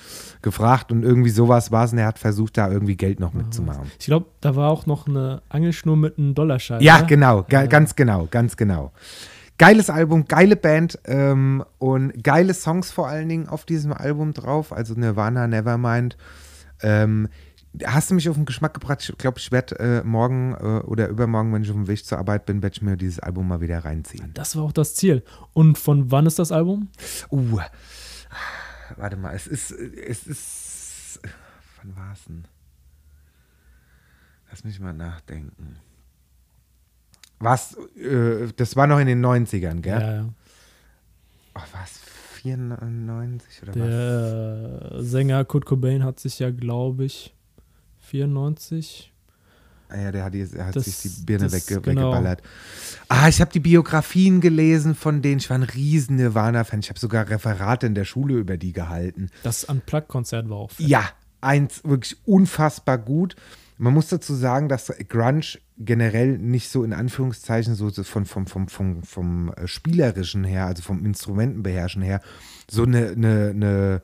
gefragt 0.42 0.92
und 0.92 1.02
irgendwie 1.02 1.30
sowas 1.30 1.73
war 1.73 1.85
es 1.85 1.92
und 1.92 1.99
er 1.99 2.06
hat 2.06 2.18
versucht, 2.18 2.58
da 2.58 2.70
irgendwie 2.70 2.97
Geld 2.97 3.20
noch 3.20 3.32
mitzumachen. 3.32 3.90
Ich 3.99 4.06
glaube, 4.06 4.17
da 4.40 4.56
war 4.56 4.70
auch 4.70 4.87
noch 4.87 5.06
eine 5.06 5.42
Angelschnur 5.48 5.96
mit 5.96 6.18
einem 6.18 6.34
Dollarschein. 6.34 6.80
Ja, 6.80 7.00
ne? 7.00 7.06
genau, 7.06 7.46
Ja. 7.50 7.66
ganz 7.66 7.96
genau, 7.96 8.26
ganz 8.30 8.56
genau. 8.56 8.92
Geiles 9.58 9.90
Album, 9.90 10.26
geile 10.26 10.54
Band 10.54 10.98
ähm, 11.04 11.64
und 11.78 12.22
geile 12.22 12.54
Songs 12.54 12.92
vor 12.92 13.08
allen 13.08 13.28
Dingen 13.28 13.48
auf 13.48 13.64
diesem 13.64 13.92
Album 13.92 14.32
drauf. 14.32 14.72
Also 14.72 14.94
Nirvana, 14.94 15.48
Nevermind. 15.48 16.16
Ähm, 16.80 17.28
hast 17.84 18.10
du 18.10 18.14
mich 18.14 18.28
auf 18.28 18.37
den 18.37 18.44
Geschmack 18.44 18.75
gebracht? 18.75 19.08
Ich 19.08 19.18
glaube, 19.18 19.38
ich 19.38 19.50
werde 19.50 19.78
äh, 19.78 20.04
morgen 20.04 20.54
äh, 20.54 20.84
oder 20.87 21.08
übermorgen, 21.08 21.52
wenn 21.52 21.62
ich 21.62 21.70
auf 21.70 21.76
dem 21.76 21.88
Weg 21.88 22.04
zur 22.04 22.18
Arbeit 22.18 22.46
bin, 22.46 22.62
werde 22.62 22.75
ich 22.75 22.82
mir 22.82 22.96
dieses 22.96 23.18
Album 23.18 23.48
mal 23.48 23.60
wieder 23.60 23.84
reinziehen. 23.84 24.30
Das 24.34 24.54
war 24.56 24.62
auch 24.62 24.72
das 24.72 24.94
Ziel. 24.94 25.25
Und 25.52 25.76
von 25.76 26.10
wann 26.12 26.26
ist 26.26 26.38
das 26.38 26.52
Album? 26.52 26.88
Uh, 27.30 27.58
warte 28.96 29.16
mal, 29.16 29.34
es 29.34 29.46
ist, 29.46 29.72
es 29.72 30.26
ist, 30.26 31.20
wann 31.82 31.96
war 31.96 32.12
es 32.12 32.25
denn? 32.25 32.44
Lass 34.50 34.64
mich 34.64 34.81
mal 34.81 34.93
nachdenken. 34.95 35.76
Was, 37.40 37.76
äh, 37.97 38.49
das 38.57 38.75
war 38.76 38.87
noch 38.87 38.99
in 38.99 39.07
den 39.07 39.25
90ern, 39.25 39.81
gell? 39.81 40.00
Ja, 40.00 40.14
ja. 40.14 40.28
Ach, 41.55 41.67
was, 41.73 42.00
94 42.43 43.62
oder 43.62 43.71
was? 43.73 43.76
Der 43.76 45.02
Sänger 45.05 45.45
Kurt 45.45 45.64
Cobain 45.67 46.02
hat 46.05 46.19
sich 46.19 46.38
ja, 46.38 46.50
glaube 46.50 47.05
ich, 47.05 47.35
94. 48.00 49.12
Ah 49.90 49.97
ja, 50.00 50.12
der 50.12 50.25
hat, 50.25 50.35
die, 50.35 50.45
hat 50.47 50.76
Das- 50.76 50.85
sich 50.85 51.00
die 51.14 51.25
Birne 51.25 51.45
das- 51.49 51.52
wegge 51.69 51.81
genau. 51.81 52.11
weggeballert. 52.12 52.43
Ah, 53.09 53.28
ich 53.28 53.40
habe 53.40 53.50
die 53.52 53.61
Biografien 53.61 54.40
gelesen 54.40 54.95
von 54.95 55.23
denen. 55.23 55.38
Ich 55.38 55.49
war 55.49 55.57
ein 55.59 55.62
riesen 55.62 56.17
Nirvana-Fan. 56.17 56.81
Ich 56.81 56.90
habe 56.90 56.99
sogar 56.99 57.28
Referate 57.28 57.87
in 57.87 57.95
der 57.95 58.05
Schule 58.05 58.35
über 58.35 58.57
die 58.59 58.73
gehalten. 58.73 59.31
Das 59.45 59.64
Unplugged-Konzert 59.64 60.49
war 60.50 60.59
auch 60.59 60.71
fett. 60.73 60.87
Ja, 60.87 61.09
eins 61.40 61.83
wirklich 61.85 62.17
unfassbar 62.26 62.99
gut. 62.99 63.35
Man 63.80 63.94
muss 63.94 64.08
dazu 64.08 64.35
sagen, 64.35 64.68
dass 64.68 64.92
Grunge 65.08 65.58
generell 65.78 66.37
nicht 66.37 66.68
so 66.68 66.82
in 66.82 66.92
Anführungszeichen 66.92 67.76
so 67.76 67.90
von, 67.90 68.26
vom, 68.26 68.47
vom, 68.49 68.66
vom, 68.68 69.02
vom 69.04 69.52
äh, 69.52 69.68
Spielerischen 69.68 70.42
her, 70.42 70.66
also 70.66 70.82
vom 70.82 71.04
Instrumentenbeherrschen 71.06 72.02
her, 72.02 72.20
so 72.68 72.82
eine, 72.82 73.11
eine, 73.11 73.50
eine, 73.50 74.02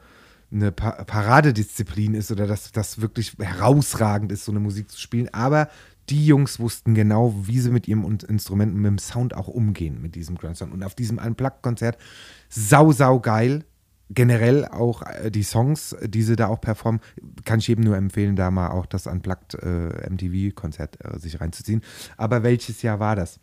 eine 0.53 0.71
Pa- 0.71 1.03
Paradedisziplin 1.05 2.15
ist 2.15 2.31
oder 2.31 2.47
dass 2.47 2.71
das 2.71 3.01
wirklich 3.01 3.35
herausragend 3.39 4.31
ist, 4.31 4.45
so 4.45 4.53
eine 4.53 4.61
Musik 4.61 4.91
zu 4.93 5.01
spielen. 5.01 5.29
Aber 5.35 5.69
die 6.09 6.25
Jungs 6.25 6.61
wussten 6.61 6.95
genau, 6.95 7.35
wie 7.43 7.59
sie 7.59 7.71
mit 7.71 7.89
ihrem 7.89 8.05
Un- 8.05 8.19
Instrumenten, 8.29 8.81
mit 8.81 8.91
dem 8.91 8.99
Sound 8.99 9.35
auch 9.35 9.49
umgehen, 9.49 10.01
mit 10.01 10.15
diesem 10.15 10.37
Grunge-Sound. 10.37 10.73
Und 10.73 10.85
auf 10.85 10.95
diesem 10.95 11.19
Unplugged-Konzert 11.19 11.99
sau, 12.49 12.93
sau 12.93 13.19
geil 13.19 13.65
generell 14.11 14.67
auch 14.67 15.03
äh, 15.03 15.31
die 15.31 15.43
Songs, 15.43 15.97
die 16.03 16.23
sie 16.23 16.37
da 16.37 16.49
auch 16.49 16.61
performen, 16.61 17.01
kann 17.45 17.59
ich 17.59 17.69
jedem 17.69 17.85
nur 17.85 17.97
empfehlen, 17.97 18.37
da 18.37 18.51
mal 18.51 18.71
auch 18.71 18.87
das 18.87 19.07
Unplugged 19.07 19.55
äh, 19.55 20.11
MTV-Konzert 20.11 20.99
äh, 21.05 21.19
sich 21.19 21.41
reinzuziehen. 21.41 21.83
Aber 22.17 22.43
welches 22.43 22.83
Jahr 22.83 23.01
war 23.01 23.17
das? 23.17 23.39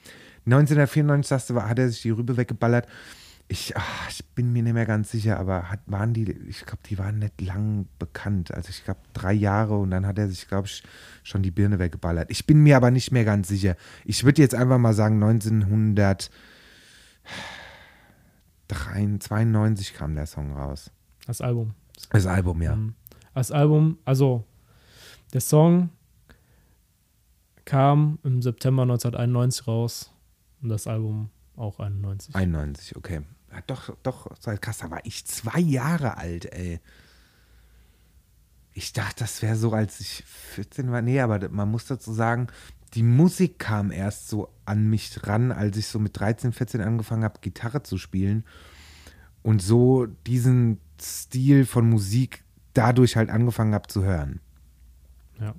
1994, 0.45 1.27
sagst 1.27 1.49
du, 1.49 1.61
hat 1.61 1.79
er 1.79 1.89
sich 1.89 2.01
die 2.01 2.09
Rübe 2.09 2.37
weggeballert. 2.37 2.87
Ich, 3.47 3.75
ach, 3.75 4.09
ich 4.09 4.25
bin 4.29 4.53
mir 4.53 4.63
nicht 4.63 4.73
mehr 4.73 4.85
ganz 4.85 5.11
sicher, 5.11 5.37
aber 5.37 5.69
hat, 5.69 5.81
waren 5.85 6.13
die, 6.13 6.31
ich 6.47 6.65
glaube, 6.65 6.83
die 6.89 6.97
waren 6.97 7.19
nicht 7.19 7.41
lang 7.41 7.85
bekannt. 7.99 8.53
Also 8.53 8.69
ich 8.69 8.85
glaube, 8.85 9.01
drei 9.13 9.33
Jahre 9.33 9.77
und 9.77 9.91
dann 9.91 10.07
hat 10.07 10.17
er 10.17 10.29
sich, 10.29 10.47
glaube 10.47 10.67
ich, 10.67 10.83
schon 11.23 11.43
die 11.43 11.51
Birne 11.51 11.77
weggeballert. 11.77 12.31
Ich 12.31 12.47
bin 12.47 12.63
mir 12.63 12.77
aber 12.77 12.91
nicht 12.91 13.11
mehr 13.11 13.25
ganz 13.25 13.49
sicher. 13.49 13.75
Ich 14.05 14.23
würde 14.23 14.41
jetzt 14.41 14.55
einfach 14.55 14.77
mal 14.77 14.93
sagen, 14.93 15.21
1900 15.21 16.31
92 18.75 19.93
kam 19.93 20.15
der 20.15 20.25
Song 20.25 20.53
raus. 20.53 20.91
Das 21.27 21.41
Album. 21.41 21.73
Das 22.09 22.25
Album, 22.25 22.61
ja. 22.61 22.75
Mhm. 22.75 22.95
Das 23.33 23.51
Album, 23.51 23.97
also 24.05 24.43
der 25.33 25.41
Song 25.41 25.89
kam 27.65 28.19
im 28.23 28.41
September 28.41 28.83
1991 28.83 29.67
raus 29.67 30.11
und 30.61 30.69
das 30.69 30.87
Album 30.87 31.29
auch 31.55 31.79
91. 31.79 32.35
91, 32.35 32.95
okay. 32.95 33.21
Ja, 33.51 33.61
doch, 33.67 33.95
doch, 34.03 34.29
krass, 34.61 34.79
da 34.79 34.91
war 34.91 35.05
ich 35.05 35.25
zwei 35.25 35.59
Jahre 35.59 36.17
alt, 36.17 36.45
ey. 36.53 36.79
Ich 38.73 38.93
dachte, 38.93 39.19
das 39.19 39.41
wäre 39.41 39.57
so, 39.57 39.73
als 39.73 39.99
ich 39.99 40.23
14 40.25 40.91
war. 40.91 41.01
Nee, 41.01 41.19
aber 41.19 41.49
man 41.49 41.69
muss 41.69 41.85
dazu 41.85 42.13
sagen, 42.13 42.47
die 42.93 43.03
Musik 43.03 43.57
kam 43.59 43.91
erst 43.91 44.27
so 44.27 44.49
an 44.65 44.89
mich 44.89 45.25
ran, 45.25 45.51
als 45.51 45.77
ich 45.77 45.87
so 45.87 45.99
mit 45.99 46.19
13, 46.19 46.51
14 46.51 46.81
angefangen 46.81 47.23
habe, 47.23 47.39
Gitarre 47.41 47.83
zu 47.83 47.97
spielen. 47.97 48.43
Und 49.43 49.61
so 49.61 50.07
diesen 50.27 50.79
Stil 51.01 51.65
von 51.65 51.89
Musik 51.89 52.43
dadurch 52.73 53.15
halt 53.15 53.29
angefangen 53.29 53.73
habe 53.73 53.87
zu 53.87 54.03
hören. 54.03 54.39
Ja. 55.39 55.55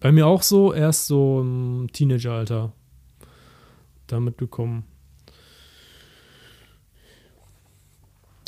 Bei 0.00 0.12
mir 0.12 0.26
auch 0.26 0.42
so, 0.42 0.72
erst 0.72 1.06
so 1.06 1.40
im 1.40 1.88
Teenageralter 1.92 2.72
damit 4.06 4.38
gekommen. 4.38 4.84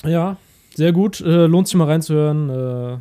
Ja, 0.04 0.36
sehr 0.74 0.92
gut. 0.92 1.20
Äh, 1.20 1.46
lohnt 1.46 1.68
sich 1.68 1.76
mal 1.76 1.86
reinzuhören. 1.86 2.50
Äh, 2.50 2.98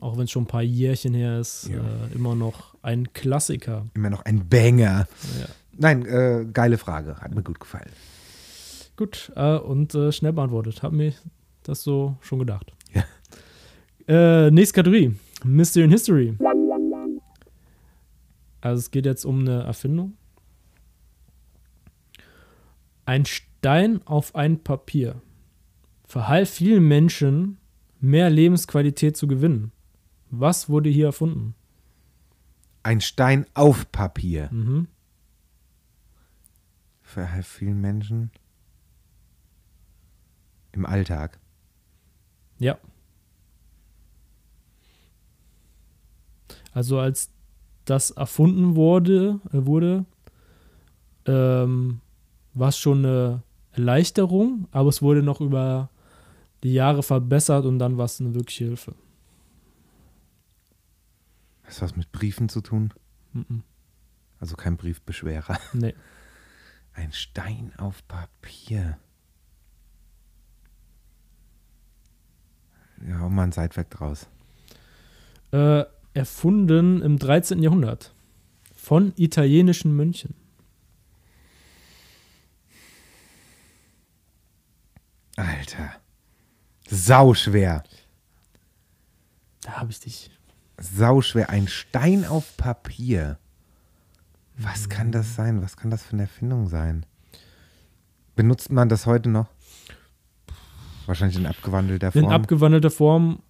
auch 0.00 0.16
wenn 0.16 0.24
es 0.24 0.30
schon 0.30 0.44
ein 0.44 0.48
paar 0.48 0.62
Jährchen 0.62 1.14
her 1.14 1.38
ist. 1.38 1.68
Ja. 1.68 1.78
Äh, 1.78 2.14
immer 2.14 2.34
noch 2.34 2.71
ein 2.82 3.12
Klassiker. 3.12 3.86
Immer 3.94 4.10
noch 4.10 4.24
ein 4.24 4.48
Banger. 4.48 5.06
Ja. 5.40 5.46
Nein, 5.78 6.04
äh, 6.06 6.46
geile 6.52 6.78
Frage. 6.78 7.16
Hat 7.16 7.34
mir 7.34 7.42
gut 7.42 7.60
gefallen. 7.60 7.90
Gut, 8.96 9.32
äh, 9.36 9.56
und 9.56 9.94
äh, 9.94 10.12
schnell 10.12 10.32
beantwortet. 10.32 10.82
Hab 10.82 10.92
mir 10.92 11.14
das 11.62 11.82
so 11.82 12.16
schon 12.20 12.40
gedacht. 12.40 12.72
Ja. 12.92 13.04
Äh, 14.08 14.50
nächste 14.50 14.74
Kategorie. 14.74 15.14
Mystery 15.44 15.84
in 15.84 15.90
History. 15.90 16.36
Also 18.60 18.78
es 18.78 18.90
geht 18.90 19.06
jetzt 19.06 19.24
um 19.24 19.40
eine 19.40 19.62
Erfindung. 19.62 20.16
Ein 23.04 23.24
Stein 23.26 24.00
auf 24.04 24.34
ein 24.34 24.62
Papier 24.62 25.20
verhalf 26.12 26.50
vielen 26.50 26.86
Menschen, 26.86 27.56
mehr 27.98 28.28
Lebensqualität 28.28 29.16
zu 29.16 29.26
gewinnen. 29.26 29.72
Was 30.30 30.68
wurde 30.68 30.90
hier 30.90 31.06
erfunden? 31.06 31.54
Ein 32.82 33.00
Stein 33.00 33.46
auf 33.54 33.90
Papier. 33.92 34.48
Mhm. 34.52 34.88
Für 37.02 37.28
vielen 37.42 37.80
Menschen 37.80 38.30
im 40.72 40.86
Alltag. 40.86 41.38
Ja. 42.58 42.78
Also 46.72 46.98
als 46.98 47.30
das 47.84 48.10
erfunden 48.12 48.76
wurde, 48.76 49.40
äh, 49.52 49.66
wurde 49.66 50.06
ähm, 51.26 52.00
war 52.54 52.68
es 52.68 52.78
schon 52.78 53.04
eine 53.04 53.42
Erleichterung, 53.72 54.68
aber 54.70 54.88
es 54.88 55.02
wurde 55.02 55.22
noch 55.22 55.40
über 55.40 55.90
die 56.62 56.72
Jahre 56.72 57.02
verbessert 57.02 57.64
und 57.64 57.78
dann 57.78 57.96
war 57.96 58.06
es 58.06 58.20
eine 58.20 58.34
wirkliche 58.34 58.64
Hilfe. 58.64 58.94
Hat 61.62 61.70
das 61.70 61.82
was 61.82 61.96
mit 61.96 62.12
Briefen 62.12 62.48
zu 62.48 62.60
tun? 62.60 62.92
Mhm. 63.32 63.62
Also 64.38 64.56
kein 64.56 64.76
Briefbeschwerer. 64.76 65.58
Nee. 65.72 65.94
Ein 66.94 67.12
Stein 67.12 67.72
auf 67.78 68.06
Papier. 68.06 68.98
Ja, 73.06 73.20
hau 73.20 73.30
mal 73.30 73.44
ein 73.44 73.52
Sidefact 73.52 73.98
draus. 73.98 74.28
Äh, 75.52 75.84
erfunden 76.12 77.00
im 77.00 77.18
13. 77.18 77.62
Jahrhundert 77.62 78.14
von 78.74 79.14
italienischen 79.16 79.96
Mönchen. 79.96 80.34
Alter. 85.36 85.92
Sau 86.88 87.32
schwer. 87.34 87.84
Da 89.62 89.78
habe 89.78 89.90
ich 89.90 90.00
dich. 90.00 90.30
Sau 90.82 91.20
schwer. 91.20 91.48
Ein 91.50 91.68
Stein 91.68 92.24
auf 92.24 92.56
Papier. 92.56 93.38
Was 94.58 94.88
kann 94.88 95.12
das 95.12 95.34
sein? 95.36 95.62
Was 95.62 95.76
kann 95.76 95.90
das 95.90 96.02
für 96.02 96.14
eine 96.14 96.22
Erfindung 96.22 96.68
sein? 96.68 97.06
Benutzt 98.34 98.72
man 98.72 98.88
das 98.88 99.06
heute 99.06 99.28
noch? 99.30 99.46
Wahrscheinlich 101.06 101.36
in 101.38 101.46
abgewandelter 101.46 102.14
In 102.14 102.22
Form. 102.22 102.32
abgewandelter 102.32 102.90
Form 102.90 103.42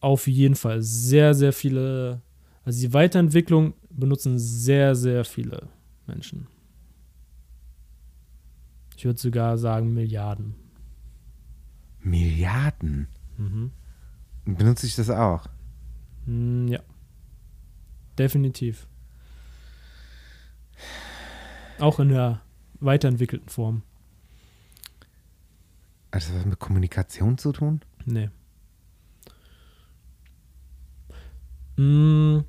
auf 0.00 0.26
jeden 0.26 0.54
Fall 0.54 0.82
sehr, 0.82 1.34
sehr 1.34 1.52
viele. 1.52 2.20
Also 2.64 2.80
die 2.80 2.92
Weiterentwicklung 2.92 3.74
benutzen 3.90 4.38
sehr, 4.38 4.94
sehr 4.94 5.24
viele 5.24 5.68
Menschen. 6.06 6.46
Ich 8.96 9.04
würde 9.04 9.18
sogar 9.18 9.58
sagen 9.58 9.92
Milliarden. 9.94 10.54
Milliarden. 12.00 13.08
Mhm. 13.36 13.70
Benutze 14.44 14.86
ich 14.86 14.94
das 14.96 15.10
auch? 15.10 15.46
Mm, 16.26 16.68
ja. 16.68 16.80
Definitiv. 18.18 18.86
Auch 21.78 21.98
in 21.98 22.10
der 22.10 22.42
weiterentwickelten 22.80 23.48
Form. 23.48 23.82
Hat 26.12 26.22
das 26.22 26.34
was 26.34 26.44
mit 26.44 26.58
Kommunikation 26.58 27.38
zu 27.38 27.52
tun? 27.52 27.80
Nee. 28.04 28.30
Mm, 31.76 32.40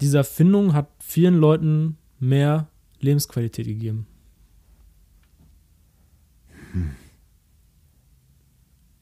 diese 0.00 0.18
Erfindung 0.18 0.72
hat 0.72 0.88
vielen 1.00 1.34
Leuten 1.34 1.98
mehr 2.18 2.68
Lebensqualität 3.00 3.66
gegeben. 3.66 4.06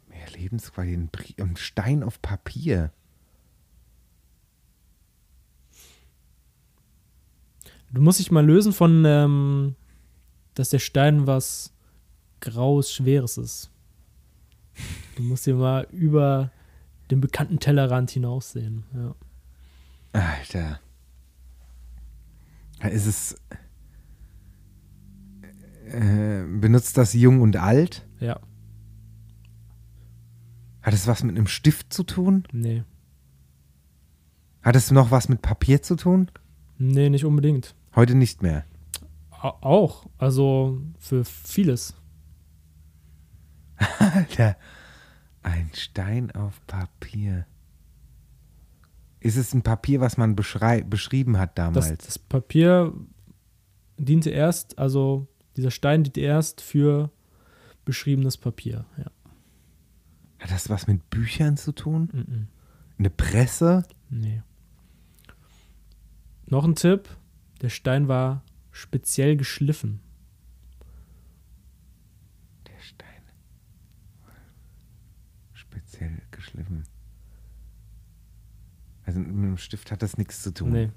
Mehr 0.08 0.30
Lebensqualität. 0.34 1.40
Ein 1.40 1.56
Stein 1.56 2.02
auf 2.02 2.20
Papier. 2.20 2.92
Du 7.92 8.00
musst 8.02 8.18
dich 8.18 8.30
mal 8.30 8.44
lösen 8.44 8.72
von, 8.72 9.04
ähm, 9.06 9.74
dass 10.54 10.70
der 10.70 10.78
Stein 10.78 11.26
was 11.26 11.72
Graues, 12.40 12.92
Schweres 12.92 13.38
ist. 13.38 13.70
Du 15.16 15.22
musst 15.22 15.46
dir 15.46 15.54
mal 15.54 15.86
über 15.90 16.52
den 17.10 17.20
bekannten 17.20 17.58
Tellerrand 17.58 18.10
hinaussehen. 18.10 18.84
Ja. 18.94 19.14
Alter. 20.12 20.80
Ist 22.92 23.06
es. 23.06 23.36
Äh, 25.86 26.44
benutzt 26.44 26.98
das 26.98 27.14
jung 27.14 27.40
und 27.40 27.56
alt? 27.56 28.06
ja, 28.20 28.38
Hat 30.82 30.92
es 30.92 31.06
was 31.06 31.22
mit 31.24 31.36
einem 31.36 31.46
Stift 31.46 31.92
zu 31.92 32.02
tun? 32.02 32.44
nee. 32.52 32.84
Hat 34.62 34.76
es 34.76 34.90
noch 34.90 35.10
was 35.10 35.28
mit 35.30 35.40
Papier 35.40 35.80
zu 35.82 35.96
tun? 35.96 36.30
Nee, 36.78 37.10
nicht 37.10 37.24
unbedingt. 37.24 37.74
Heute 37.94 38.14
nicht 38.14 38.42
mehr. 38.42 38.64
Au- 39.30 39.58
Auch, 39.60 40.06
also 40.18 40.80
für 40.98 41.24
vieles. 41.24 41.94
Alter. 43.98 44.56
Ein 45.42 45.70
Stein 45.74 46.30
auf 46.32 46.60
Papier. 46.66 47.46
Ist 49.20 49.36
es 49.36 49.54
ein 49.54 49.62
Papier, 49.62 50.00
was 50.00 50.16
man 50.16 50.36
beschrieben 50.36 51.38
hat 51.38 51.58
Das, 51.58 51.74
damals? 51.74 52.04
das 52.04 52.18
Papier 52.18 52.92
diente 53.96 54.30
erst, 54.30 54.78
also 54.78 55.26
dieser 55.56 55.70
Stein 55.70 56.04
diente 56.04 56.20
erst 56.20 56.60
für 56.60 57.10
beschriebenes 57.84 58.36
Papier. 58.36 58.84
Ja. 58.96 59.06
Hat 60.40 60.50
das 60.50 60.68
was 60.70 60.86
mit 60.86 61.08
Büchern 61.10 61.56
zu 61.56 61.72
tun? 61.72 62.08
Mhm. 62.12 62.48
Eine 62.98 63.10
Presse? 63.10 63.84
Nee. 64.10 64.42
Noch 66.50 66.64
ein 66.64 66.74
Tipp: 66.74 67.08
Der 67.60 67.68
Stein 67.68 68.08
war 68.08 68.42
speziell 68.70 69.36
geschliffen. 69.36 70.00
Der 72.66 72.80
Stein. 72.80 73.22
Speziell 75.52 76.22
geschliffen. 76.30 76.84
Also 79.04 79.20
mit 79.20 79.28
dem 79.28 79.56
Stift 79.56 79.90
hat 79.90 80.02
das 80.02 80.18
nichts 80.18 80.42
zu 80.42 80.52
tun. 80.52 80.72
Nee, 80.72 80.90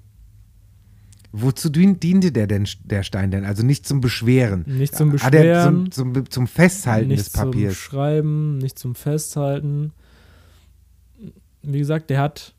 Wozu 1.34 1.70
dien, 1.70 1.98
diente 2.00 2.34
der 2.34 2.46
denn, 2.46 2.68
der 2.84 3.04
Stein 3.04 3.32
denn? 3.32 3.46
Also 3.46 3.64
nicht 3.64 3.88
zum 3.88 4.02
Beschweren. 4.02 4.66
nicht 4.68 4.94
zum 4.94 5.12
Beschweren, 5.12 5.90
zum, 5.92 6.14
zum, 6.14 6.30
zum 6.30 6.48
Festhalten 6.48 7.08
nicht 7.08 7.28
des 7.28 7.32
zum 7.32 7.52
Papiers. 7.52 7.76
Schreiben, 7.76 8.58
nicht 8.58 8.78
zum 8.78 8.96
Festhalten. 8.96 9.94
Wie 11.62 11.80
gesagt, 11.80 12.10
der 12.10 12.20
hat 12.20 12.54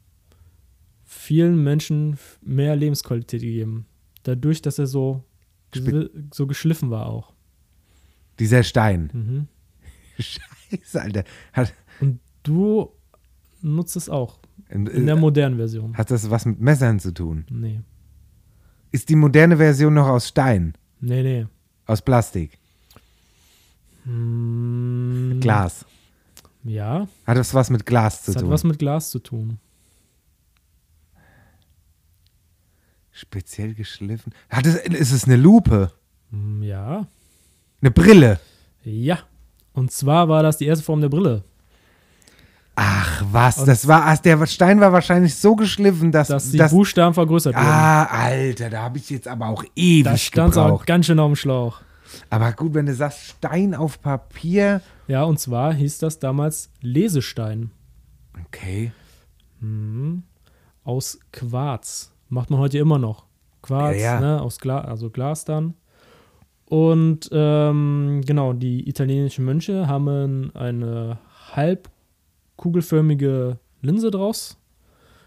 vielen 1.12 1.62
Menschen 1.62 2.16
mehr 2.40 2.74
Lebensqualität 2.74 3.42
gegeben. 3.42 3.86
Dadurch, 4.22 4.62
dass 4.62 4.78
er 4.78 4.86
so, 4.86 5.22
so 6.32 6.46
geschliffen 6.46 6.90
war 6.90 7.06
auch. 7.06 7.32
Dieser 8.38 8.62
Stein. 8.62 9.10
Mhm. 9.12 9.48
Scheiße, 10.18 11.00
Alter. 11.02 11.24
Hat, 11.52 11.74
Und 12.00 12.18
du 12.42 12.90
nutzt 13.60 13.94
es 13.96 14.08
auch. 14.08 14.38
äh, 14.68 14.74
In 14.74 15.06
der 15.06 15.16
modernen 15.16 15.56
Version. 15.56 15.96
hat 15.96 16.10
das 16.10 16.30
was 16.30 16.46
mit 16.46 16.60
Messern 16.60 16.98
zu 16.98 17.12
tun? 17.12 17.44
Nee. 17.50 17.80
Ist 18.90 19.08
die 19.08 19.16
moderne 19.16 19.56
Version 19.58 19.94
noch 19.94 20.08
aus 20.08 20.28
Stein? 20.28 20.74
Nee, 21.00 21.22
nee. 21.22 21.46
Aus 21.86 22.00
Plastik? 22.02 22.58
Hm, 24.04 25.38
Glas? 25.40 25.84
Ja, 26.64 27.08
Hat 27.26 27.36
das 27.36 27.54
was 27.54 27.70
mit 27.70 27.84
Glas 27.86 28.22
zu 28.24 28.30
das 28.30 28.36
hat 28.36 28.42
tun? 28.42 28.50
was 28.50 28.64
mit 28.64 28.78
Glas 28.78 29.10
zu 29.10 29.18
tun. 29.18 29.58
Speziell 33.12 33.74
geschliffen? 33.74 34.32
Hat 34.50 34.66
es, 34.66 34.74
ist 34.76 35.12
es 35.12 35.24
eine 35.24 35.36
Lupe? 35.36 35.92
Hm, 36.30 36.62
Ja. 36.62 37.06
Eine 37.80 37.90
Brille? 37.90 38.38
Ja. 38.84 39.18
Und 39.74 39.90
zwar 39.92 40.28
war 40.28 40.42
das 40.42 40.58
die 40.58 40.66
erste 40.66 40.84
Form 40.84 41.00
der 41.00 41.08
Brille. 41.08 41.42
Ach 42.74 43.22
was, 43.30 43.58
Und- 43.58 43.66
das 43.68 43.86
war, 43.86 44.04
ach, 44.06 44.18
der 44.18 44.46
Stein 44.46 44.80
war 44.80 44.92
wahrscheinlich 44.92 45.34
so 45.34 45.54
geschliffen, 45.56 46.10
dass, 46.10 46.28
Dass 46.28 46.50
die 46.50 46.56
dass 46.56 46.70
Buchstaben 46.72 47.12
vergrößert 47.14 47.54
wurden. 47.54 47.66
Ah, 47.66 48.04
Alter, 48.04 48.70
da 48.70 48.82
habe 48.82 48.98
ich 48.98 49.10
jetzt 49.10 49.28
aber 49.28 49.48
auch 49.48 49.62
ewig 49.76 50.04
da 50.04 50.16
stand 50.16 50.56
auch 50.56 50.86
ganz 50.86 51.06
schön 51.06 51.18
auf 51.18 51.30
dem 51.30 51.36
Schlauch. 51.36 51.80
Aber 52.30 52.52
gut, 52.52 52.72
wenn 52.74 52.86
du 52.86 52.94
sagst 52.94 53.20
Stein 53.38 53.74
auf 53.74 54.00
Papier, 54.00 54.80
Ja, 55.06 55.24
und 55.24 55.38
zwar 55.38 55.74
hieß 55.74 55.98
das 55.98 56.18
damals 56.18 56.70
Lesestein. 56.80 57.70
okay. 58.46 58.92
Mhm. 59.60 60.22
Aus 60.84 61.18
Quarz. 61.30 62.11
Macht 62.32 62.48
man 62.48 62.60
heute 62.60 62.78
immer 62.78 62.98
noch. 62.98 63.26
Quarz, 63.60 63.96
Ja, 63.96 64.14
ja. 64.14 64.20
Ne, 64.20 64.40
aus 64.40 64.58
Glas, 64.58 64.86
also 64.86 65.10
Glas 65.10 65.44
dann. 65.44 65.74
Und 66.64 67.28
ähm, 67.30 68.22
genau, 68.24 68.54
die 68.54 68.88
italienischen 68.88 69.44
Mönche 69.44 69.86
haben 69.86 70.50
eine 70.54 71.18
halbkugelförmige 71.54 73.58
Linse 73.82 74.10
draus 74.10 74.56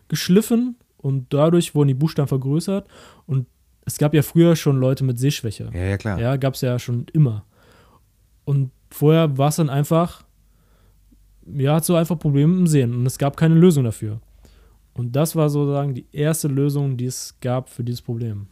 geschliffen 0.08 0.78
und 0.98 1.32
dadurch 1.32 1.76
wurden 1.76 1.90
die 1.90 1.94
Buchstaben 1.94 2.28
vergrößert. 2.28 2.88
Und 3.28 3.46
es 3.86 4.00
gab 4.00 4.16
ja 4.16 4.24
früher 4.24 4.56
schon 4.56 4.80
Leute 4.80 5.04
mit 5.04 5.20
Sehschwäche. 5.20 5.70
Ja, 5.76 5.84
ja, 5.84 5.98
klar. 5.98 6.20
Ja, 6.20 6.38
gab 6.38 6.56
es 6.56 6.62
ja 6.62 6.80
schon 6.80 7.06
immer. 7.14 7.46
Und 8.46 8.72
vorher 8.90 9.38
war 9.38 9.50
es 9.50 9.58
dann 9.58 9.70
einfach, 9.70 10.24
ja, 11.46 11.76
hat 11.76 11.86
so 11.86 11.94
einfach 11.94 12.18
Probleme 12.18 12.58
im 12.58 12.66
Sehen 12.66 12.96
und 12.96 13.06
es 13.06 13.20
gab 13.20 13.38
keine 13.38 13.54
Lösung 13.54 13.84
dafür. 13.84 14.22
Und 14.96 15.16
das 15.16 15.36
war 15.36 15.50
sozusagen 15.50 15.94
die 15.94 16.08
erste 16.12 16.48
Lösung, 16.48 16.98
die 16.98 17.06
es 17.06 17.38
gab 17.42 17.70
für 17.70 17.84
dieses 17.84 18.02
Problem. 18.02 18.48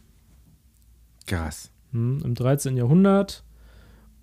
Krass. 1.26 1.72
Hm, 1.92 2.20
Im 2.22 2.34
13. 2.34 2.76
Jahrhundert. 2.76 3.42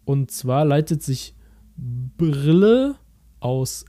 Und 0.06 0.30
zwar 0.30 0.64
leitet 0.64 1.02
sich 1.02 1.36
Brille 1.76 2.96
aus 3.40 3.86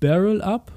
Barrel 0.00 0.40
ab. 0.40 0.72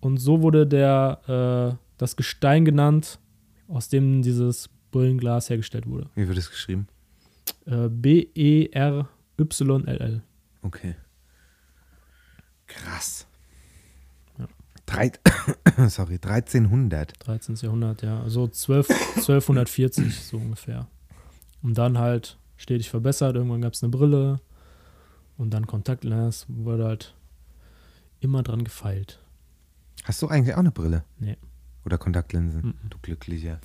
Und 0.00 0.16
so 0.16 0.40
wurde 0.40 0.66
der, 0.66 1.20
äh, 1.28 1.76
das 1.98 2.16
Gestein 2.16 2.64
genannt, 2.64 3.20
aus 3.68 3.90
dem 3.90 4.22
dieses 4.22 4.70
Brillenglas 4.90 5.50
hergestellt 5.50 5.86
wurde. 5.86 6.08
Wie 6.14 6.26
wird 6.26 6.38
es 6.38 6.48
geschrieben? 6.50 6.88
Äh, 7.66 7.88
B-E-R-Y-L-L. 7.88 9.12
Okay. 10.62 10.94
Krass. 12.66 13.26
Drei, 14.86 15.12
sorry, 15.88 16.14
1300. 16.14 17.14
13. 17.26 17.54
Jahrhundert, 17.56 18.02
ja. 18.02 18.22
Also 18.22 18.48
12, 18.48 18.90
1240 18.90 20.20
so 20.20 20.36
ungefähr. 20.36 20.88
Und 21.62 21.78
dann 21.78 21.98
halt 21.98 22.38
stetig 22.56 22.90
verbessert. 22.90 23.36
Irgendwann 23.36 23.62
gab 23.62 23.72
es 23.74 23.82
eine 23.82 23.90
Brille 23.90 24.40
und 25.36 25.50
dann 25.54 25.66
Kontaktlinsen. 25.66 26.64
Wurde 26.64 26.84
halt 26.84 27.14
immer 28.20 28.42
dran 28.42 28.64
gefeilt. 28.64 29.20
Hast 30.04 30.22
du 30.22 30.28
eigentlich 30.28 30.54
auch 30.54 30.60
eine 30.60 30.72
Brille? 30.72 31.04
Nee. 31.18 31.36
Oder 31.84 31.98
Kontaktlinsen? 31.98 32.62
Mhm. 32.62 32.90
Du 32.90 32.98
Glücklicher. 33.02 33.60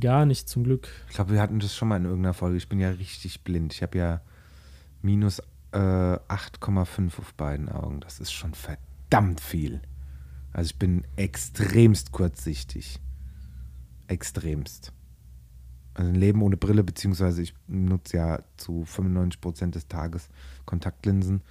Gar 0.00 0.26
nicht 0.26 0.48
zum 0.48 0.64
Glück. 0.64 0.88
Ich 1.08 1.16
glaube, 1.16 1.32
wir 1.32 1.40
hatten 1.40 1.58
das 1.58 1.74
schon 1.74 1.88
mal 1.88 1.96
in 1.96 2.04
irgendeiner 2.04 2.34
Folge. 2.34 2.56
Ich 2.56 2.68
bin 2.68 2.80
ja 2.80 2.90
richtig 2.90 3.42
blind. 3.42 3.72
Ich 3.72 3.82
habe 3.82 3.98
ja 3.98 4.20
minus 5.02 5.40
äh, 5.72 5.76
8,5 5.76 7.18
auf 7.18 7.34
beiden 7.34 7.68
Augen. 7.68 8.00
Das 8.00 8.20
ist 8.20 8.32
schon 8.32 8.54
verdammt 8.54 9.40
viel. 9.40 9.80
Also 10.52 10.68
ich 10.68 10.78
bin 10.78 11.04
extremst 11.16 12.12
kurzsichtig. 12.12 13.00
Extremst. 14.08 14.92
Also 15.94 16.10
ein 16.10 16.14
Leben 16.14 16.42
ohne 16.42 16.56
Brille, 16.56 16.84
beziehungsweise 16.84 17.42
ich 17.42 17.54
nutze 17.66 18.16
ja 18.16 18.42
zu 18.56 18.84
95% 18.84 19.70
des 19.70 19.88
Tages 19.88 20.28
Kontaktlinsen. 20.64 21.42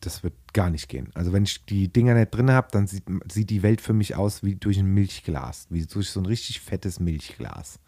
Das 0.00 0.22
wird 0.22 0.34
gar 0.52 0.70
nicht 0.70 0.88
gehen. 0.88 1.10
Also 1.14 1.32
wenn 1.32 1.42
ich 1.42 1.64
die 1.64 1.92
Dinger 1.92 2.14
nicht 2.14 2.30
drin 2.30 2.50
habe, 2.50 2.68
dann 2.70 2.86
sieht, 2.86 3.04
sieht 3.30 3.50
die 3.50 3.62
Welt 3.62 3.80
für 3.80 3.92
mich 3.92 4.14
aus 4.14 4.42
wie 4.42 4.54
durch 4.54 4.78
ein 4.78 4.94
Milchglas. 4.94 5.66
Wie 5.70 5.84
durch 5.84 6.10
so 6.10 6.20
ein 6.20 6.26
richtig 6.26 6.60
fettes 6.60 7.00
Milchglas. 7.00 7.80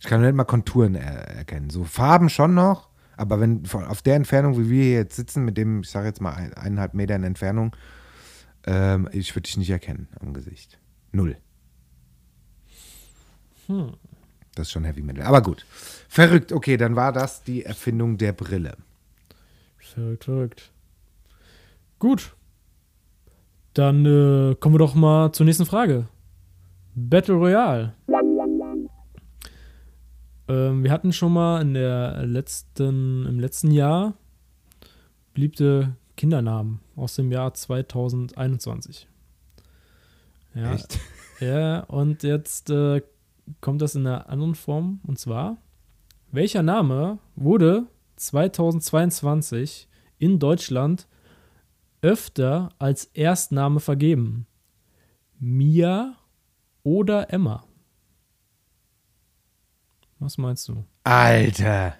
Ich 0.00 0.06
kann 0.06 0.20
nicht 0.20 0.34
mal 0.34 0.44
Konturen 0.44 0.94
er 0.94 1.28
erkennen. 1.30 1.70
So 1.70 1.84
Farben 1.84 2.28
schon 2.28 2.54
noch, 2.54 2.90
aber 3.16 3.40
wenn 3.40 3.64
von, 3.64 3.84
auf 3.84 4.02
der 4.02 4.16
Entfernung, 4.16 4.58
wie 4.58 4.68
wir 4.68 4.84
hier 4.84 4.94
jetzt 4.94 5.16
sitzen, 5.16 5.44
mit 5.44 5.56
dem, 5.56 5.80
ich 5.80 5.90
sage 5.90 6.08
jetzt 6.08 6.20
mal 6.20 6.34
ein, 6.34 6.52
eineinhalb 6.52 6.94
Meter 6.94 7.16
in 7.16 7.24
Entfernung, 7.24 7.74
ähm, 8.66 9.08
ich 9.12 9.34
würde 9.34 9.42
dich 9.42 9.56
nicht 9.56 9.70
erkennen 9.70 10.08
am 10.20 10.32
Gesicht. 10.32 10.78
Null. 11.12 11.36
Hm. 13.66 13.92
Das 14.54 14.68
ist 14.68 14.72
schon 14.72 14.84
Heavy 14.84 15.02
Metal. 15.02 15.24
Aber 15.24 15.42
gut. 15.42 15.64
Verrückt. 16.08 16.52
Okay, 16.52 16.76
dann 16.76 16.96
war 16.96 17.12
das 17.12 17.42
die 17.42 17.64
Erfindung 17.64 18.18
der 18.18 18.32
Brille. 18.32 18.76
Verrückt, 19.78 20.24
verrückt. 20.24 20.70
Gut. 21.98 22.34
Dann 23.74 24.06
äh, 24.06 24.54
kommen 24.54 24.74
wir 24.74 24.78
doch 24.78 24.94
mal 24.94 25.32
zur 25.32 25.46
nächsten 25.46 25.66
Frage. 25.66 26.08
Battle 26.94 27.34
Royale. 27.34 27.94
Ähm, 30.46 30.84
wir 30.84 30.90
hatten 30.92 31.12
schon 31.12 31.32
mal 31.32 31.60
in 31.60 31.74
der 31.74 32.24
letzten, 32.24 33.26
im 33.26 33.40
letzten 33.40 33.72
Jahr 33.72 34.14
beliebte 35.32 35.96
Kindernamen 36.16 36.80
aus 36.96 37.14
dem 37.14 37.30
Jahr 37.32 37.54
2021. 37.54 39.08
Ja, 40.54 40.72
Echt? 40.74 40.98
ja 41.40 41.80
und 41.80 42.22
jetzt 42.22 42.70
äh, 42.70 43.02
kommt 43.60 43.82
das 43.82 43.94
in 43.94 44.06
einer 44.06 44.28
anderen 44.28 44.54
Form. 44.54 45.00
Und 45.04 45.18
zwar, 45.18 45.56
welcher 46.30 46.62
Name 46.62 47.18
wurde 47.36 47.86
2022 48.16 49.88
in 50.18 50.38
Deutschland 50.38 51.08
öfter 52.02 52.70
als 52.78 53.06
Erstname 53.06 53.80
vergeben? 53.80 54.46
Mia 55.38 56.14
oder 56.82 57.32
Emma? 57.32 57.64
Was 60.18 60.38
meinst 60.38 60.68
du? 60.68 60.84
Alter. 61.02 61.96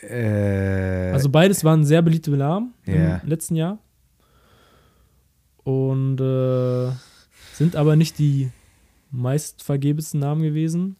Äh, 0.00 1.10
Also 1.12 1.28
beides 1.28 1.64
waren 1.64 1.84
sehr 1.84 2.02
beliebte 2.02 2.30
Namen 2.32 2.74
Ja. 2.86 3.16
im 3.18 3.28
letzten 3.28 3.56
Jahr. 3.56 3.78
Und 5.62 6.20
äh, 6.20 6.92
sind 7.54 7.76
aber 7.76 7.96
nicht 7.96 8.18
die 8.18 8.50
meistvergebensten 9.10 10.20
Namen 10.20 10.42
gewesen. 10.42 10.96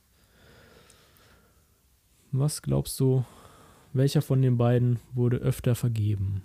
Was 2.33 2.63
glaubst 2.63 2.99
du, 3.01 3.25
welcher 3.93 4.23
von 4.23 4.41
den 4.43 4.57
beiden 4.57 4.99
wurde 5.13 5.37
öfter 5.39 5.75
vergeben? 5.75 6.43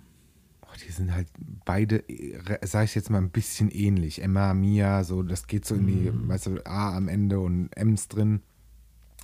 oh, 0.62 0.76
die 0.86 0.92
sind 0.92 1.12
halt 1.12 1.26
beide, 1.64 2.08
äh, 2.08 2.58
sag 2.64 2.84
ich 2.84 2.94
jetzt 2.94 3.10
mal, 3.10 3.18
ein 3.18 3.30
bisschen 3.30 3.70
ähnlich. 3.70 4.22
Emma, 4.22 4.54
Mia, 4.54 5.02
so, 5.02 5.22
das 5.24 5.46
geht 5.48 5.64
so 5.64 5.74
in 5.74 5.86
die, 5.88 6.12
weißt 6.28 6.46
du, 6.46 6.64
A 6.66 6.96
am 6.96 7.08
Ende 7.08 7.40
und 7.40 7.70
M's 7.76 8.06
drin. 8.06 8.40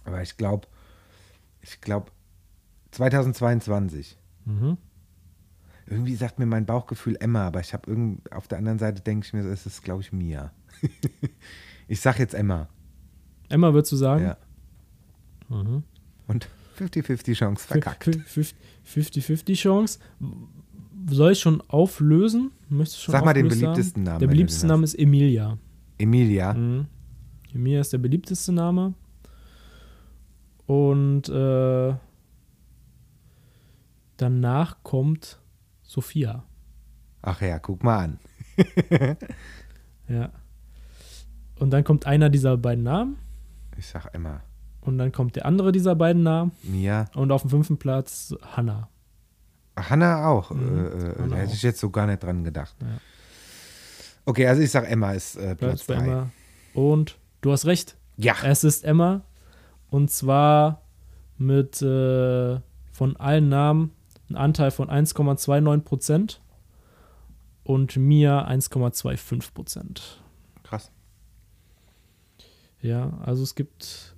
Aber 0.05 0.23
ich 0.23 0.37
glaube, 0.37 0.67
ich 1.61 1.81
glaube, 1.81 2.11
2022. 2.97 4.19
Mhm. 4.45 4.79
Irgendwie 5.87 6.17
sagt 6.17 6.39
mir 6.39 6.47
mein 6.47 6.67
Bauchgefühl 6.67 7.17
Emma, 7.21 7.47
aber 7.47 7.61
ich 7.61 7.73
habe 7.73 7.89
irgendwie, 7.89 8.23
auf 8.33 8.49
der 8.49 8.59
anderen 8.59 8.79
Seite 8.79 9.03
denke 9.03 9.27
ich 9.27 9.33
mir, 9.33 9.45
es 9.45 9.67
ist, 9.67 9.83
glaube 9.85 10.03
ich, 10.03 10.13
Mia. 10.13 10.53
ich 11.89 12.01
sag 12.01 12.19
jetzt 12.19 12.35
Emma. 12.35 12.69
Emma, 13.49 13.73
würdest 13.73 13.93
du 13.93 13.97
sagen? 13.97 14.25
Ja. 14.25 14.37
Mhm. 15.49 15.85
Und 16.27 16.49
50-50 16.79 17.35
Chance 17.35 17.67
verkackt. 17.67 18.09
50-50 18.09 19.55
Chance. 19.55 20.01
Soll 21.09 21.33
ich 21.33 21.41
schon 21.41 21.63
auflösen? 21.69 22.51
Möchtest 22.69 22.99
du 22.99 23.03
schon 23.05 23.13
Sag 23.13 23.25
mal 23.25 23.35
den 23.35 23.49
beliebtesten 23.49 24.03
Namen, 24.03 24.19
Der 24.19 24.27
beliebteste 24.27 24.67
Name 24.67 24.83
ist 24.85 24.99
Emilia. 24.99 25.57
Emilia. 25.99 26.55
Mhm. 26.55 26.87
Emilia 27.55 27.81
ist 27.81 27.93
der 27.93 27.99
beliebteste 27.99 28.53
Name. 28.53 28.95
Und 30.67 31.29
äh, 31.29 31.95
danach 34.17 34.83
kommt 34.83 35.39
Sophia. 35.83 36.45
Ach 37.23 37.41
ja, 37.41 37.59
guck 37.59 37.83
mal 37.85 37.99
an. 38.05 38.19
Ja. 40.09 40.31
Und 41.59 41.71
dann 41.71 41.83
kommt 41.83 42.07
einer 42.07 42.31
dieser 42.31 42.57
beiden 42.57 42.85
Namen. 42.85 43.17
Ich 43.77 43.89
sag 43.89 44.07
Emma. 44.15 44.41
Und 44.81 44.99
dann 44.99 45.11
kommt 45.11 45.35
der 45.35 45.47
andere 45.47 45.73
dieser 45.73 45.97
beiden 45.97 46.23
Namen. 46.23 46.53
Mia. 46.63 47.07
Und 47.15 47.33
auf 47.33 47.41
dem 47.43 47.51
fünften 47.51 47.77
Platz 47.77 48.33
Hannah. 48.55 48.89
Ach, 49.75 49.91
Hanna 49.91 50.27
auch. 50.29 50.53
Mhm, 50.53 50.79
Äh, 50.79 50.81
äh, 50.87 51.19
Hanna 51.19 51.29
da 51.29 51.37
hätte 51.37 51.51
auch. 51.51 51.55
ich 51.55 51.63
jetzt 51.63 51.81
so 51.81 51.91
gar 51.91 52.07
nicht 52.07 52.23
dran 52.23 52.45
gedacht. 52.45 52.77
Ja. 52.81 52.87
Okay, 54.27 54.47
also 54.47 54.63
ich 54.63 54.71
sag 54.71 54.89
Emma 54.89 55.11
ist 55.13 55.37
äh, 55.37 55.57
Platz 55.57 55.83
Platz 55.83 55.87
bei 55.87 55.95
3. 55.97 56.05
Emma. 56.05 56.31
Und 56.75 57.19
du 57.41 57.51
hast 57.51 57.67
recht. 57.67 57.97
Ja. 58.17 58.35
Es 58.45 58.63
ist 58.63 58.85
Emma. 58.85 59.23
Und 59.91 60.11
zwar 60.13 60.83
mit 61.37 61.83
äh, 61.83 62.61
von 62.93 63.17
allen 63.17 63.49
Namen 63.49 63.91
einen 64.29 64.37
Anteil 64.37 64.71
von 64.71 64.89
1,29 64.89 65.81
Prozent 65.81 66.41
und 67.65 67.97
Mia 67.97 68.47
1,25 68.49 69.53
Prozent. 69.53 70.23
Krass. 70.63 70.91
Ja, 72.81 73.19
also 73.25 73.43
es 73.43 73.55
gibt 73.55 74.15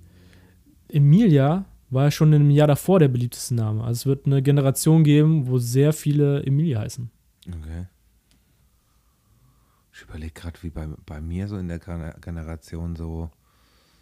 Emilia 0.89 1.65
war 1.91 2.11
schon 2.11 2.33
im 2.33 2.51
Jahr 2.51 2.67
davor 2.67 2.99
der 2.99 3.07
beliebteste 3.07 3.55
Name. 3.55 3.83
Also 3.83 3.99
es 4.01 4.05
wird 4.05 4.25
eine 4.27 4.43
Generation 4.43 5.03
geben, 5.03 5.47
wo 5.47 5.57
sehr 5.57 5.91
viele 5.93 6.43
Emilia 6.43 6.79
heißen. 6.81 7.09
Okay. 7.47 7.87
Ich 9.93 10.01
überlege 10.03 10.33
gerade, 10.33 10.61
wie 10.61 10.69
bei, 10.69 10.87
bei 11.05 11.19
mir 11.19 11.47
so 11.47 11.57
in 11.57 11.67
der 11.67 11.79
Gen- 11.79 12.13
Generation 12.21 12.95
so. 12.95 13.29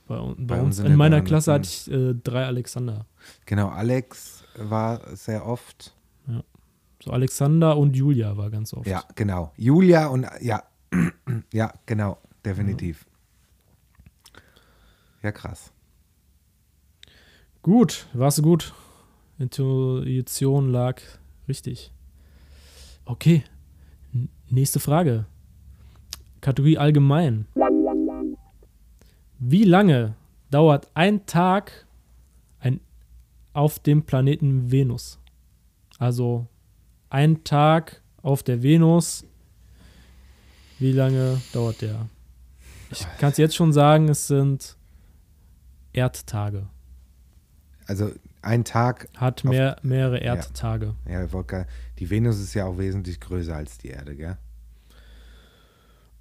Bei, 0.05 0.15
Bei 0.17 0.33
bei 0.37 0.61
uns 0.61 0.79
uns 0.79 0.89
in 0.89 0.95
meiner 0.95 1.21
Klasse 1.21 1.53
hatte 1.53 1.67
ich 1.67 1.89
äh, 1.91 2.13
drei 2.13 2.45
Alexander. 2.45 3.05
Genau, 3.45 3.69
Alex 3.69 4.43
war 4.57 5.15
sehr 5.15 5.45
oft. 5.45 5.95
So 7.03 7.11
Alexander 7.11 7.77
und 7.77 7.95
Julia 7.95 8.37
war 8.37 8.49
ganz 8.49 8.73
oft. 8.73 8.87
Ja, 8.87 9.03
genau. 9.15 9.51
Julia 9.57 10.07
und 10.07 10.25
ja. 10.41 10.63
ja, 11.53 11.73
genau. 11.85 12.17
Definitiv. 12.43 13.05
Ja, 15.21 15.31
krass. 15.31 15.71
Gut, 17.61 18.07
warst 18.13 18.37
du 18.37 18.41
gut. 18.43 18.73
Intuition 19.39 20.69
lag 20.71 21.01
richtig. 21.47 21.91
Okay, 23.05 23.43
N 24.13 24.29
nächste 24.49 24.79
Frage. 24.79 25.25
Kategorie 26.41 26.77
allgemein. 26.77 27.47
Wie 29.39 29.63
lange 29.63 30.15
dauert 30.49 30.89
ein 30.93 31.25
Tag 31.25 31.85
ein, 32.59 32.79
auf 33.53 33.79
dem 33.79 34.03
Planeten 34.03 34.71
Venus? 34.71 35.19
Also 35.99 36.47
ein 37.09 37.43
Tag 37.43 38.01
auf 38.21 38.43
der 38.43 38.61
Venus. 38.63 39.25
Wie 40.79 40.91
lange 40.91 41.41
dauert 41.53 41.81
der? 41.81 42.07
Ich 42.91 43.05
kann 43.19 43.31
es 43.31 43.37
jetzt 43.37 43.55
schon 43.55 43.73
sagen, 43.73 44.09
es 44.09 44.27
sind 44.27 44.77
Erdtage. 45.93 46.67
Also 47.85 48.11
ein 48.41 48.63
Tag, 48.63 49.09
Hat 49.17 49.43
mehr, 49.43 49.77
mehrere 49.81 50.19
Erdtage. 50.19 50.93
ja, 51.09 51.31
wollte 51.33 51.47
gar- 51.47 51.65
die 51.99 52.09
Venus 52.09 52.39
ist 52.39 52.53
ja 52.53 52.65
auch 52.65 52.77
wesentlich 52.77 53.19
größer 53.19 53.55
als 53.55 53.77
die 53.77 53.87
Erde, 53.89 54.15
gell? 54.15 54.37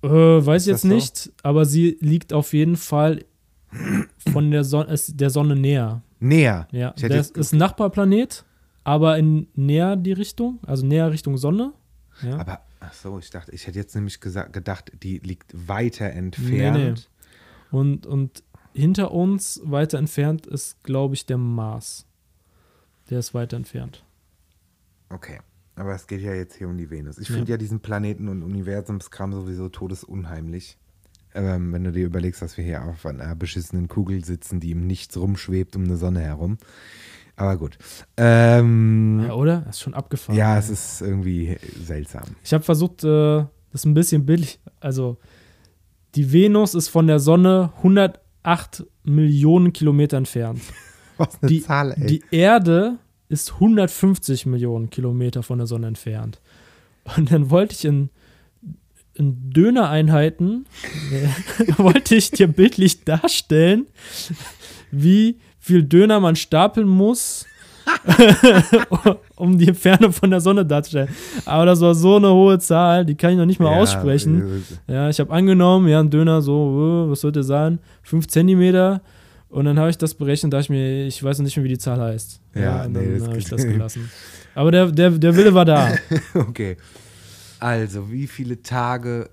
Äh, 0.03 0.09
weiß 0.09 0.63
Ist 0.63 0.67
jetzt 0.67 0.83
so? 0.83 0.89
nicht, 0.89 1.33
aber 1.43 1.65
sie 1.65 1.99
liegt 2.01 2.33
auf 2.33 2.53
jeden 2.53 2.77
Fall 2.77 3.25
von 4.33 4.51
der 4.51 4.65
Sonne, 4.65 4.93
ist 4.93 5.21
der 5.21 5.31
Sonne 5.31 5.57
näher. 5.57 6.03
Näher. 6.21 6.67
Ja, 6.73 6.93
das 6.93 7.31
ist 7.31 7.53
ein 7.53 7.59
Nachbarplanet, 7.59 8.45
aber 8.87 9.19
in 9.19 9.49
näher 9.55 9.97
die 9.97 10.13
Richtung, 10.13 10.61
also 10.65 10.87
näher 10.87 11.11
Richtung 11.11 11.37
Sonne. 11.39 11.73
Ja. 12.23 12.39
Aber, 12.39 12.61
ach 12.79 12.93
so, 12.93 13.19
ich 13.19 13.31
dachte, 13.31 13.51
ich 13.53 13.67
hätte 13.67 13.79
jetzt 13.79 13.95
nämlich 13.97 14.21
gesagt, 14.21 14.53
gedacht, 14.53 14.93
die 15.03 15.19
liegt 15.19 15.53
weiter 15.69 16.09
Nee, 16.09 16.19
entfernt. 16.19 17.11
nee. 17.73 17.77
Und, 17.77 18.07
und 18.07 18.45
hinter 18.73 19.11
uns, 19.11 19.61
weiter 19.65 19.99
entfernt, 19.99 20.47
ist, 20.47 20.83
glaube 20.85 21.15
ich, 21.15 21.27
der 21.27 21.37
Mars. 21.39 22.07
Der 23.11 23.19
ist 23.19 23.35
weiter 23.35 23.57
entfernt. 23.57 24.05
Okay. 25.09 25.41
Aber 25.75 25.95
es 25.95 26.07
geht 26.07 26.21
ja 26.23 26.33
jetzt 26.33 26.55
hier 26.57 26.69
um 26.69 26.79
die 26.79 26.89
Venus. 26.89 27.19
Ich 27.19 27.29
Ja. 27.29 27.35
finde 27.35 27.51
ja 27.51 27.59
diesen 27.59 27.81
Planeten- 27.81 28.29
und 28.29 28.43
Universumskram 28.43 29.33
sowieso 29.33 29.69
todesunheimlich. 29.69 30.79
Ähm, 31.35 31.73
wenn 31.73 31.85
du 31.85 31.93
dir 31.93 32.07
überlegst, 32.07 32.41
dass 32.41 32.57
wir 32.57 32.65
hier 32.65 32.83
auf 32.85 33.05
einer 33.05 33.35
beschissenen 33.35 33.89
Kugel 33.89 34.25
sitzen, 34.25 34.59
die 34.61 34.71
im 34.71 34.87
Nichts 34.87 35.17
rumschwebt 35.19 35.77
um 35.77 35.85
eine 35.85 35.97
Sonne 35.97 36.21
herum. 36.21 36.57
Aber 37.37 37.57
gut. 37.57 37.77
Ähm, 38.17 39.25
Ja, 39.27 39.35
oder? 39.35 39.67
Ist 39.69 39.81
schon 39.81 39.95
abgefahren. 39.95 40.39
ja, 40.39 40.59
es 40.59 40.71
ist 40.71 41.03
irgendwie 41.03 41.57
seltsam. 41.85 42.25
Ich 42.43 42.53
habe 42.55 42.65
versucht, 42.65 43.05
äh, 43.05 43.45
das 43.73 43.85
ein 43.85 43.95
bisschen 43.95 44.25
billig. 44.25 44.59
Also, 44.81 45.19
die 46.15 46.33
Venus 46.33 46.75
ist 46.75 46.89
von 46.89 47.07
der 47.07 47.19
Sonne 47.19 47.73
108 47.79 48.87
Millionen 49.05 49.73
Kilometer 49.73 50.17
entfernt. 50.17 50.61
Was 51.19 51.39
eine 51.43 51.51
Die, 51.51 51.61
Zahl, 51.63 51.93
ey. 51.93 52.07
die 52.07 52.23
Erde 52.31 52.99
ist 53.29 53.55
150 53.55 54.47
Millionen 54.47 54.89
Kilometer 54.91 55.43
von 55.43 55.59
der 55.59 55.67
Sonne 55.67 55.89
entfernt. 55.89 56.41
Und 57.17 57.33
dann 57.33 57.51
wollte 57.51 57.75
ich 57.75 57.85
in, 57.85 58.11
in 59.15 59.51
Dönereinheiten, 59.51 60.67
wollte 61.77 62.15
ich 62.17 62.31
dir 62.31 62.47
bildlich 62.49 63.05
darstellen, 63.05 63.87
wie 64.91 65.39
viel 65.67 65.83
Döner 65.83 66.21
man 66.21 66.37
stapeln 66.37 66.87
muss, 66.87 67.45
um 69.37 69.59
die 69.59 69.69
Entfernung 69.69 70.13
von 70.13 70.31
der 70.31 70.41
Sonne 70.41 70.65
darzustellen. 70.65 71.09
Aber 71.45 71.67
das 71.67 71.81
war 71.81 71.95
so 71.95 72.17
eine 72.17 72.33
hohe 72.33 72.59
Zahl, 72.61 73.05
die 73.05 73.17
kann 73.17 73.33
ich 73.33 73.37
noch 73.37 73.47
nicht 73.47 73.59
mal 73.59 73.73
Ja, 73.73 73.79
aussprechen. 73.79 74.65
Ja, 74.87 75.09
ich 75.09 75.19
habe 75.19 75.33
angenommen, 75.33 75.89
ja, 75.89 75.99
ein 76.01 76.09
Döner 76.11 76.41
so, 76.41 77.07
äh, 77.07 77.11
was 77.11 77.21
sollte 77.21 77.43
sein? 77.43 77.81
5 78.05 78.29
Zentimeter. 78.29 79.03
Und 79.49 79.65
dann 79.65 79.79
habe 79.79 79.91
ich 79.91 79.99
das 79.99 80.15
berechnet, 80.15 80.53
dachte 80.53 80.63
ich 80.63 80.71
mir, 80.71 81.07
ich 81.07 81.23
weiß 81.23 81.39
noch 81.39 81.45
nicht 81.45 81.57
mehr, 81.57 81.65
wie 81.65 81.71
die 81.71 81.79
Zahl 81.79 82.01
heißt. 82.01 82.41
Ja, 82.55 82.85
und 82.85 82.93
nee, 82.93 83.19
dann 83.19 83.29
habe 83.29 83.39
ich 83.39 83.45
das 83.49 83.63
gelassen. 83.65 84.09
Aber 84.55 84.71
der, 84.71 84.87
der, 84.93 85.11
der 85.11 85.37
Wille 85.37 85.53
war 85.53 85.65
da. 85.65 85.91
Okay. 86.35 86.77
Also, 87.59 88.11
wie 88.13 88.27
viele 88.29 88.63
Tage 88.63 89.31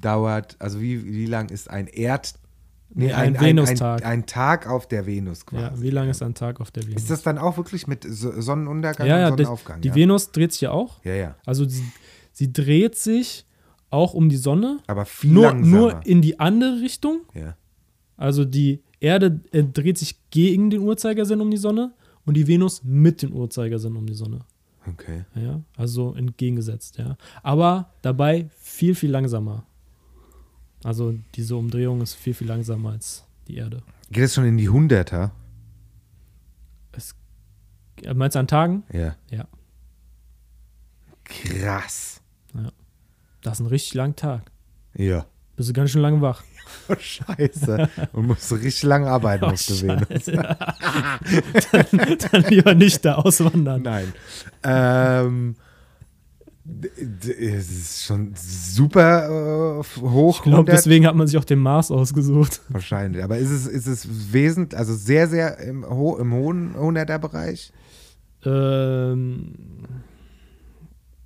dauert, 0.00 0.56
also 0.58 0.80
wie, 0.80 1.04
wie 1.04 1.26
lang 1.26 1.50
ist 1.50 1.70
ein 1.70 1.86
Erd... 1.86 2.34
Nee, 2.98 3.12
ein 3.12 3.40
Venustag. 3.40 4.04
Ein, 4.04 4.10
ein 4.20 4.26
Tag 4.26 4.66
auf 4.68 4.86
der 4.88 5.06
Venus 5.06 5.46
quasi. 5.46 5.62
ja, 5.62 5.80
wie 5.82 5.90
lange 5.90 6.10
ist 6.10 6.22
ein 6.22 6.34
Tag 6.34 6.60
auf 6.60 6.70
der 6.70 6.82
Venus? 6.86 7.02
Ist 7.02 7.10
das 7.10 7.22
dann 7.22 7.38
auch 7.38 7.56
wirklich 7.56 7.86
mit 7.86 8.04
So- 8.08 8.40
Sonnenuntergang 8.40 9.06
ja, 9.06 9.18
ja, 9.18 9.28
und 9.28 9.38
die, 9.38 9.44
Sonnenaufgang? 9.44 9.80
die 9.80 9.88
ja? 9.88 9.94
Venus 9.94 10.32
dreht 10.32 10.52
sich 10.52 10.62
ja 10.62 10.70
auch. 10.72 11.02
ja, 11.04 11.14
ja. 11.14 11.36
Also 11.46 11.68
sie, 11.68 11.84
sie 12.32 12.52
dreht 12.52 12.96
sich 12.96 13.46
auch 13.90 14.14
um 14.14 14.28
die 14.28 14.36
Sonne, 14.36 14.78
Aber 14.86 15.04
viel 15.06 15.30
nur, 15.32 15.44
langsamer. 15.44 15.76
nur 15.78 16.00
in 16.06 16.20
die 16.22 16.38
andere 16.40 16.80
Richtung. 16.80 17.20
ja. 17.34 17.56
Also 18.16 18.44
die 18.44 18.82
Erde 18.98 19.40
äh, 19.52 19.62
dreht 19.62 19.96
sich 19.96 20.16
gegen 20.30 20.70
den 20.70 20.80
Uhrzeigersinn 20.80 21.40
um 21.40 21.52
die 21.52 21.56
Sonne 21.56 21.92
und 22.26 22.34
die 22.34 22.48
Venus 22.48 22.82
mit 22.82 23.22
dem 23.22 23.32
Uhrzeigersinn 23.32 23.94
um 23.94 24.06
die 24.06 24.14
Sonne. 24.14 24.40
Okay. 24.88 25.24
Ja, 25.36 25.60
also 25.76 26.14
entgegengesetzt, 26.14 26.98
ja. 26.98 27.16
Aber 27.44 27.90
dabei 28.02 28.48
viel, 28.58 28.96
viel 28.96 29.10
langsamer. 29.12 29.64
Also 30.84 31.14
diese 31.34 31.56
Umdrehung 31.56 32.00
ist 32.02 32.14
viel, 32.14 32.34
viel 32.34 32.46
langsamer 32.46 32.90
als 32.90 33.24
die 33.48 33.56
Erde. 33.56 33.82
Geht 34.10 34.24
es 34.24 34.34
schon 34.34 34.44
in 34.44 34.56
die 34.56 34.68
Hunderter? 34.68 35.32
Äh, 38.02 38.14
Meinst 38.14 38.36
du 38.36 38.40
an 38.40 38.46
Tagen? 38.46 38.84
Ja. 38.92 39.16
Ja. 39.30 39.46
Krass. 41.24 42.20
Das 43.42 43.54
ist 43.58 43.60
ein 43.60 43.66
richtig 43.68 43.94
langer 43.94 44.16
Tag. 44.16 44.50
Ja. 44.94 45.26
Bist 45.56 45.68
du 45.68 45.72
ganz 45.72 45.90
schön 45.90 46.02
lange 46.02 46.20
wach. 46.20 46.42
Oh, 46.88 46.94
scheiße. 46.98 47.88
Und 48.12 48.26
musst 48.26 48.50
du 48.50 48.56
richtig 48.56 48.82
lange 48.84 49.08
arbeiten 49.08 49.44
Oh, 49.44 49.48
auf 49.48 49.66
der 49.66 50.06
Venus. 50.06 50.24
dann, 51.72 52.18
dann 52.30 52.42
lieber 52.50 52.74
nicht 52.74 53.04
da 53.04 53.16
auswandern. 53.16 53.82
Nein. 53.82 54.12
Ähm, 54.62 55.56
es 57.22 57.70
ist 57.70 58.04
schon 58.04 58.32
super 58.36 59.78
äh, 59.80 60.00
hoch. 60.00 60.36
Ich 60.36 60.42
glaube, 60.42 60.56
100 60.58 60.76
deswegen 60.76 61.06
hat 61.06 61.14
man 61.14 61.26
sich 61.26 61.38
auch 61.38 61.44
den 61.44 61.60
Mars 61.60 61.90
ausgesucht. 61.90 62.60
Wahrscheinlich. 62.68 63.22
Aber 63.24 63.38
ist 63.38 63.50
es, 63.50 63.66
ist 63.66 63.86
es 63.86 64.32
wesentlich, 64.32 64.78
also 64.78 64.94
sehr, 64.94 65.28
sehr 65.28 65.58
im, 65.60 65.88
ho 65.88 66.16
im 66.18 66.32
hohen 66.32 66.74
100er-Bereich? 66.76 67.72
Ähm, 68.44 69.54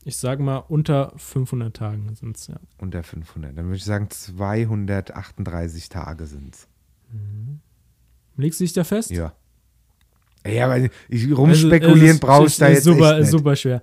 ich 0.04 0.16
sage 0.16 0.42
mal, 0.42 0.58
unter 0.68 1.12
500 1.16 1.76
Tagen 1.76 2.14
sind 2.14 2.36
es, 2.36 2.46
ja. 2.48 2.56
Unter 2.78 3.02
500. 3.02 3.56
Dann 3.56 3.66
würde 3.66 3.76
ich 3.76 3.84
sagen, 3.84 4.08
238 4.10 5.88
Tage 5.88 6.26
sind 6.26 6.54
es. 6.54 6.68
Legst 8.36 8.60
du 8.60 8.64
dich 8.64 8.72
da 8.72 8.84
fest? 8.84 9.10
Ja. 9.10 9.32
Ja, 10.46 10.64
aber 10.64 10.78
ich 10.78 10.90
Also, 11.24 11.34
rumspekulieren 11.36 12.16
ist- 12.16 12.20
brauche 12.20 12.46
ich 12.46 12.56
da 12.56 12.68
jetzt 12.68 12.84
super, 12.84 13.12
echt 13.12 13.20
nicht. 13.20 13.30
super 13.30 13.54
schwer. 13.54 13.82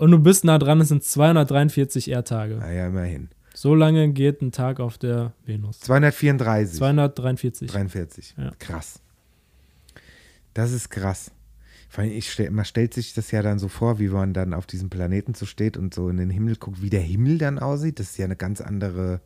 Und 0.00 0.10
du 0.12 0.18
bist 0.18 0.44
nah 0.44 0.58
dran, 0.58 0.80
es 0.80 0.88
sind 0.88 1.04
243 1.04 2.10
Erdtage. 2.10 2.56
Naja, 2.56 2.86
immerhin. 2.86 3.28
So 3.54 3.74
lange 3.74 4.08
geht 4.12 4.40
ein 4.40 4.50
Tag 4.52 4.80
auf 4.80 4.96
der 4.96 5.32
Venus. 5.44 5.80
234. 5.80 6.78
243. 6.78 7.70
43. 7.70 8.34
Ja. 8.38 8.52
Krass. 8.58 9.00
Das 10.54 10.72
ist 10.72 10.88
krass. 10.90 11.30
Vor 11.88 12.04
allem, 12.04 12.12
ich 12.12 12.30
stell, 12.32 12.50
man 12.50 12.64
stellt 12.64 12.94
sich 12.94 13.14
das 13.14 13.30
ja 13.30 13.42
dann 13.42 13.58
so 13.58 13.68
vor, 13.68 13.98
wie 13.98 14.08
man 14.08 14.32
dann 14.32 14.54
auf 14.54 14.66
diesem 14.66 14.88
Planeten 14.90 15.34
so 15.34 15.44
steht 15.44 15.76
und 15.76 15.92
so 15.92 16.08
in 16.08 16.16
den 16.16 16.30
Himmel 16.30 16.56
guckt, 16.56 16.80
wie 16.80 16.90
der 16.90 17.00
Himmel 17.00 17.38
dann 17.38 17.58
aussieht. 17.58 17.98
Das 17.98 18.10
ist 18.10 18.16
ja 18.18 18.24
eine 18.24 18.36
ganz 18.36 18.60
andere. 18.60 19.20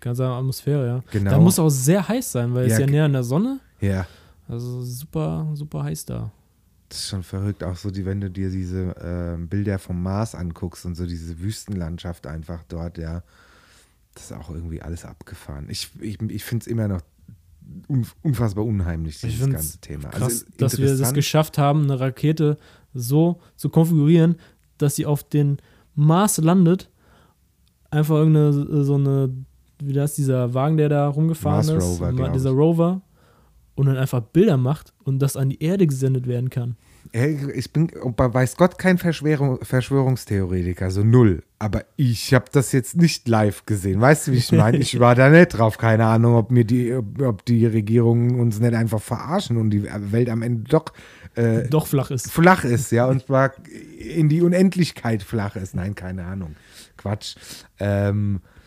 Ganz 0.00 0.18
andere 0.18 0.38
Atmosphäre, 0.38 0.86
ja. 0.86 1.04
Genau. 1.12 1.30
Da 1.30 1.38
muss 1.38 1.58
auch 1.58 1.68
sehr 1.70 2.06
heiß 2.08 2.32
sein, 2.32 2.52
weil 2.54 2.66
es 2.66 2.72
Ja, 2.72 2.80
ja 2.80 2.86
ge- 2.86 2.94
näher 2.94 3.04
an 3.04 3.12
der 3.12 3.22
Sonne. 3.22 3.60
Ja, 3.80 4.06
Also 4.48 4.82
super, 4.82 5.48
super 5.54 5.84
heiß 5.84 6.04
da. 6.06 6.32
Das 6.90 6.98
ist 6.98 7.08
schon 7.08 7.22
verrückt. 7.22 7.64
Auch 7.64 7.76
so, 7.76 7.90
die, 7.90 8.04
wenn 8.04 8.20
du 8.20 8.30
dir 8.30 8.50
diese 8.50 8.94
ähm, 9.02 9.48
Bilder 9.48 9.78
vom 9.78 10.02
Mars 10.02 10.34
anguckst 10.34 10.84
und 10.84 10.94
so 10.96 11.06
diese 11.06 11.40
Wüstenlandschaft 11.40 12.26
einfach 12.26 12.62
dort, 12.68 12.98
ja. 12.98 13.22
Das 14.14 14.24
ist 14.24 14.32
auch 14.32 14.50
irgendwie 14.50 14.82
alles 14.82 15.04
abgefahren. 15.04 15.66
Ich, 15.70 15.88
ich, 16.00 16.20
ich 16.20 16.44
finde 16.44 16.64
es 16.64 16.66
immer 16.66 16.88
noch 16.88 17.00
un, 17.88 18.04
unfassbar 18.22 18.64
unheimlich, 18.64 19.14
Ich 19.22 19.30
dieses 19.32 19.48
ganze 19.50 19.78
Thema. 19.78 20.08
Krass, 20.08 20.42
also 20.42 20.44
dass 20.58 20.78
wir 20.78 20.96
das 20.98 21.14
geschafft 21.14 21.58
haben, 21.58 21.84
eine 21.84 22.00
Rakete 22.00 22.58
so 22.92 23.40
zu 23.54 23.68
konfigurieren, 23.70 24.34
dass 24.78 24.96
sie 24.96 25.06
auf 25.06 25.22
den 25.22 25.58
Mars 25.94 26.38
landet. 26.38 26.90
Einfach 27.92 28.16
irgendeine, 28.16 28.82
so 28.84 28.96
eine, 28.96 29.32
wie 29.80 29.92
das, 29.92 30.14
dieser 30.16 30.54
Wagen, 30.54 30.76
der 30.76 30.88
da 30.88 31.06
rumgefahren 31.08 31.66
Mars 31.66 31.84
ist, 31.84 31.88
Rover, 31.88 32.12
ma- 32.12 32.28
dieser. 32.30 32.50
Rover, 32.50 33.00
und 33.74 33.86
dann 33.86 33.96
einfach 33.96 34.20
Bilder 34.20 34.56
macht 34.56 34.92
und 35.04 35.18
das 35.20 35.36
an 35.36 35.50
die 35.50 35.62
Erde 35.62 35.86
gesendet 35.86 36.26
werden 36.26 36.50
kann. 36.50 36.76
Ich 37.12 37.72
bin, 37.72 37.90
bei 38.14 38.32
weiß 38.32 38.56
Gott, 38.56 38.78
kein 38.78 38.98
Verschwörung, 38.98 39.58
Verschwörungstheoretiker, 39.62 40.90
so 40.90 41.02
null. 41.02 41.42
Aber 41.58 41.84
ich 41.96 42.34
habe 42.34 42.44
das 42.52 42.72
jetzt 42.72 42.96
nicht 42.96 43.26
live 43.26 43.64
gesehen. 43.64 44.00
Weißt 44.00 44.28
du, 44.28 44.32
wie 44.32 44.36
ich 44.36 44.52
meine? 44.52 44.76
Ich 44.78 45.00
war 45.00 45.14
da 45.14 45.30
nicht 45.30 45.48
drauf. 45.48 45.78
Keine 45.78 46.06
Ahnung, 46.06 46.34
ob 46.36 46.50
mir 46.50 46.64
die, 46.64 46.94
ob 46.94 47.44
die 47.46 47.66
Regierungen 47.66 48.38
uns 48.38 48.60
nicht 48.60 48.74
einfach 48.74 49.00
verarschen 49.00 49.56
und 49.56 49.70
die 49.70 49.84
Welt 49.84 50.28
am 50.28 50.42
Ende 50.42 50.64
doch 50.68 50.92
äh, 51.34 51.68
Doch 51.68 51.86
flach 51.86 52.10
ist. 52.10 52.30
flach 52.30 52.64
ist, 52.64 52.90
ja, 52.92 53.06
und 53.06 53.24
zwar 53.24 53.52
in 53.98 54.28
die 54.28 54.42
Unendlichkeit 54.42 55.22
flach 55.22 55.56
ist. 55.56 55.74
Nein, 55.74 55.94
keine 55.94 56.24
Ahnung. 56.24 56.56
Quatsch. 56.96 57.36
Ähm, 57.78 58.40
äh, 58.44 58.59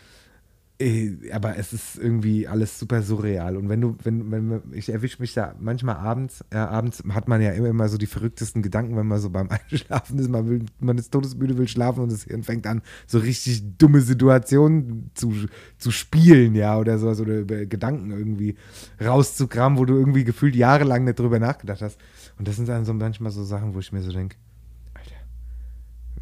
aber 1.32 1.56
es 1.56 1.72
ist 1.72 1.98
irgendwie 1.98 2.48
alles 2.48 2.80
super 2.80 3.00
surreal. 3.00 3.56
Und 3.56 3.68
wenn 3.68 3.80
du, 3.80 3.96
wenn, 4.02 4.32
wenn 4.32 4.62
ich 4.72 4.88
erwische 4.88 5.20
mich 5.20 5.32
da 5.32 5.54
manchmal 5.60 5.96
abends, 5.96 6.44
äh, 6.50 6.56
abends 6.56 7.04
hat 7.10 7.28
man 7.28 7.40
ja 7.40 7.52
immer, 7.52 7.68
immer 7.68 7.88
so 7.88 7.96
die 7.96 8.06
verrücktesten 8.06 8.60
Gedanken, 8.60 8.96
wenn 8.96 9.06
man 9.06 9.20
so 9.20 9.30
beim 9.30 9.48
Einschlafen 9.70 10.18
ist, 10.18 10.28
man, 10.28 10.48
will, 10.48 10.66
man 10.80 10.98
ist 10.98 11.12
todesmüde, 11.12 11.56
will 11.58 11.68
schlafen 11.68 12.02
und 12.02 12.10
das 12.10 12.24
Hirn 12.24 12.42
fängt 12.42 12.66
an, 12.66 12.82
so 13.06 13.18
richtig 13.18 13.78
dumme 13.78 14.00
Situationen 14.00 15.12
zu, 15.14 15.32
zu 15.78 15.92
spielen, 15.92 16.56
ja, 16.56 16.76
oder 16.76 16.98
so, 16.98 17.08
oder 17.08 17.38
über 17.38 17.66
Gedanken 17.66 18.10
irgendwie 18.10 18.56
rauszukramen, 19.00 19.78
wo 19.78 19.84
du 19.84 19.94
irgendwie 19.94 20.24
gefühlt 20.24 20.56
jahrelang 20.56 21.04
nicht 21.04 21.20
drüber 21.20 21.38
nachgedacht 21.38 21.82
hast. 21.82 22.00
Und 22.36 22.48
das 22.48 22.56
sind 22.56 22.68
dann 22.68 22.84
so 22.84 22.92
manchmal 22.94 23.30
so 23.30 23.44
Sachen, 23.44 23.74
wo 23.74 23.78
ich 23.78 23.92
mir 23.92 24.02
so 24.02 24.10
denke, 24.10 24.36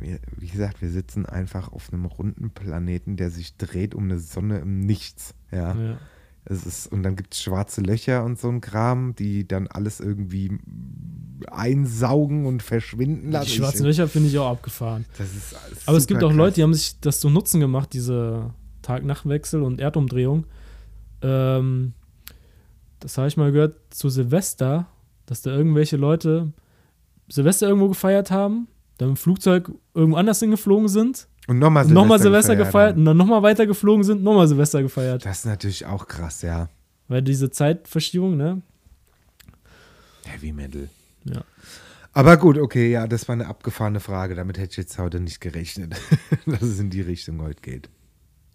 wir, 0.02 0.18
wie 0.36 0.48
gesagt, 0.48 0.82
wir 0.82 0.90
sitzen 0.90 1.26
einfach 1.26 1.72
auf 1.72 1.92
einem 1.92 2.04
runden 2.04 2.50
Planeten, 2.50 3.16
der 3.16 3.30
sich 3.30 3.56
dreht 3.56 3.94
um 3.94 4.04
eine 4.04 4.18
Sonne 4.18 4.58
im 4.58 4.80
Nichts. 4.80 5.34
Ja. 5.50 5.74
Ja. 5.74 5.98
Es 6.44 6.66
ist, 6.66 6.90
und 6.90 7.04
dann 7.04 7.14
gibt 7.14 7.34
es 7.34 7.42
schwarze 7.42 7.82
Löcher 7.82 8.24
und 8.24 8.38
so 8.38 8.48
ein 8.48 8.60
Kram, 8.60 9.14
die 9.14 9.46
dann 9.46 9.68
alles 9.68 10.00
irgendwie 10.00 10.58
einsaugen 11.48 12.46
und 12.46 12.64
verschwinden 12.64 13.30
lassen. 13.30 13.46
Die 13.46 13.56
schwarzen 13.56 13.86
Löcher 13.86 14.08
finde 14.08 14.28
ich 14.28 14.38
auch 14.38 14.50
abgefahren. 14.50 15.04
Das 15.18 15.32
ist 15.32 15.54
alles 15.54 15.86
Aber 15.86 15.96
es 15.96 16.06
gibt 16.08 16.24
auch 16.24 16.32
Leute, 16.32 16.56
die 16.56 16.62
haben 16.64 16.74
sich 16.74 16.98
das 17.00 17.20
so 17.20 17.30
Nutzen 17.30 17.60
gemacht, 17.60 17.92
diese 17.92 18.52
Tag-Nacht-Wechsel 18.82 19.62
und 19.62 19.80
Erdumdrehung. 19.80 20.46
Ähm, 21.22 21.92
das 22.98 23.18
habe 23.18 23.28
ich 23.28 23.36
mal 23.36 23.52
gehört 23.52 23.76
zu 23.90 24.08
Silvester, 24.08 24.88
dass 25.26 25.42
da 25.42 25.50
irgendwelche 25.52 25.96
Leute 25.96 26.52
Silvester 27.28 27.68
irgendwo 27.68 27.88
gefeiert 27.88 28.32
haben, 28.32 28.66
dann 29.02 29.10
im 29.10 29.16
Flugzeug 29.16 29.70
irgendwo 29.94 30.16
anders 30.16 30.40
hingeflogen 30.40 30.88
sind, 30.88 31.28
Und 31.48 31.58
nochmal 31.58 31.84
und 31.84 31.92
nochmal 31.92 32.18
Silvester 32.18 32.56
gefeiert 32.56 32.72
gefeiert 32.72 32.96
und 32.96 33.04
dann 33.04 33.16
nochmal 33.16 33.42
weiter 33.42 33.66
geflogen 33.66 34.04
sind, 34.04 34.22
nochmal 34.22 34.48
Silvester 34.48 34.82
gefeiert. 34.82 35.24
Das 35.26 35.40
ist 35.40 35.46
natürlich 35.46 35.84
auch 35.86 36.06
krass, 36.06 36.42
ja. 36.42 36.68
Weil 37.08 37.22
diese 37.22 37.50
Zeitverschiebung, 37.50 38.36
ne? 38.36 38.62
Heavy 40.24 40.52
Metal. 40.52 40.88
Ja. 41.24 41.42
Aber 42.12 42.36
gut, 42.36 42.58
okay, 42.58 42.90
ja, 42.90 43.06
das 43.06 43.26
war 43.28 43.34
eine 43.34 43.46
abgefahrene 43.46 44.00
Frage. 44.00 44.34
Damit 44.34 44.58
hätte 44.58 44.70
ich 44.72 44.76
jetzt 44.76 44.98
heute 44.98 45.18
nicht 45.18 45.40
gerechnet, 45.40 45.94
dass 46.46 46.62
es 46.62 46.78
in 46.78 46.90
die 46.90 47.00
Richtung 47.00 47.40
heute 47.42 47.60
geht. 47.60 47.88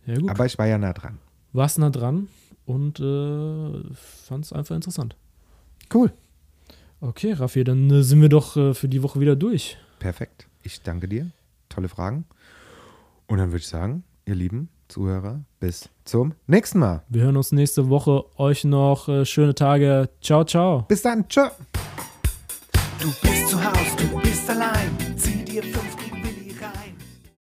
Ja, 0.05 0.17
gut. 0.17 0.29
Aber 0.29 0.45
ich 0.45 0.57
war 0.57 0.67
ja 0.67 0.77
nah 0.77 0.93
dran. 0.93 1.17
Warst 1.53 1.79
nah 1.79 1.89
dran 1.89 2.29
und 2.65 2.99
äh, 2.99 3.93
fand 3.93 4.45
es 4.45 4.53
einfach 4.53 4.75
interessant. 4.75 5.15
Cool. 5.93 6.12
Okay, 6.99 7.33
Raffi, 7.33 7.63
dann 7.63 7.89
äh, 7.91 8.03
sind 8.03 8.21
wir 8.21 8.29
doch 8.29 8.57
äh, 8.57 8.73
für 8.73 8.88
die 8.88 9.03
Woche 9.03 9.19
wieder 9.19 9.36
durch. 9.36 9.77
Perfekt. 9.99 10.47
Ich 10.63 10.81
danke 10.81 11.07
dir. 11.07 11.31
Tolle 11.69 11.89
Fragen. 11.89 12.25
Und 13.27 13.39
dann 13.39 13.49
würde 13.49 13.60
ich 13.60 13.67
sagen, 13.67 14.03
ihr 14.25 14.36
lieben 14.36 14.69
Zuhörer, 14.88 15.41
bis 15.60 15.89
zum 16.05 16.33
nächsten 16.47 16.79
Mal. 16.79 17.03
Wir 17.10 17.23
hören 17.23 17.38
uns 17.38 17.51
nächste 17.51 17.89
Woche. 17.89 18.23
Euch 18.38 18.63
noch 18.63 19.10
äh, 19.10 19.25
schöne 19.25 19.53
Tage. 19.53 20.10
Ciao, 20.21 20.45
ciao. 20.45 20.83
Bis 20.83 21.01
dann. 21.01 21.27
Tschö. 21.27 21.49
Du 22.99 23.07
bist 23.21 23.49
zu 23.49 23.63
Haus, 23.63 23.95
du 23.97 24.21
bist 24.21 24.49
allein. 24.49 24.89
Zieh 25.17 25.43
dir 25.43 25.63
fünf. 25.63 26.07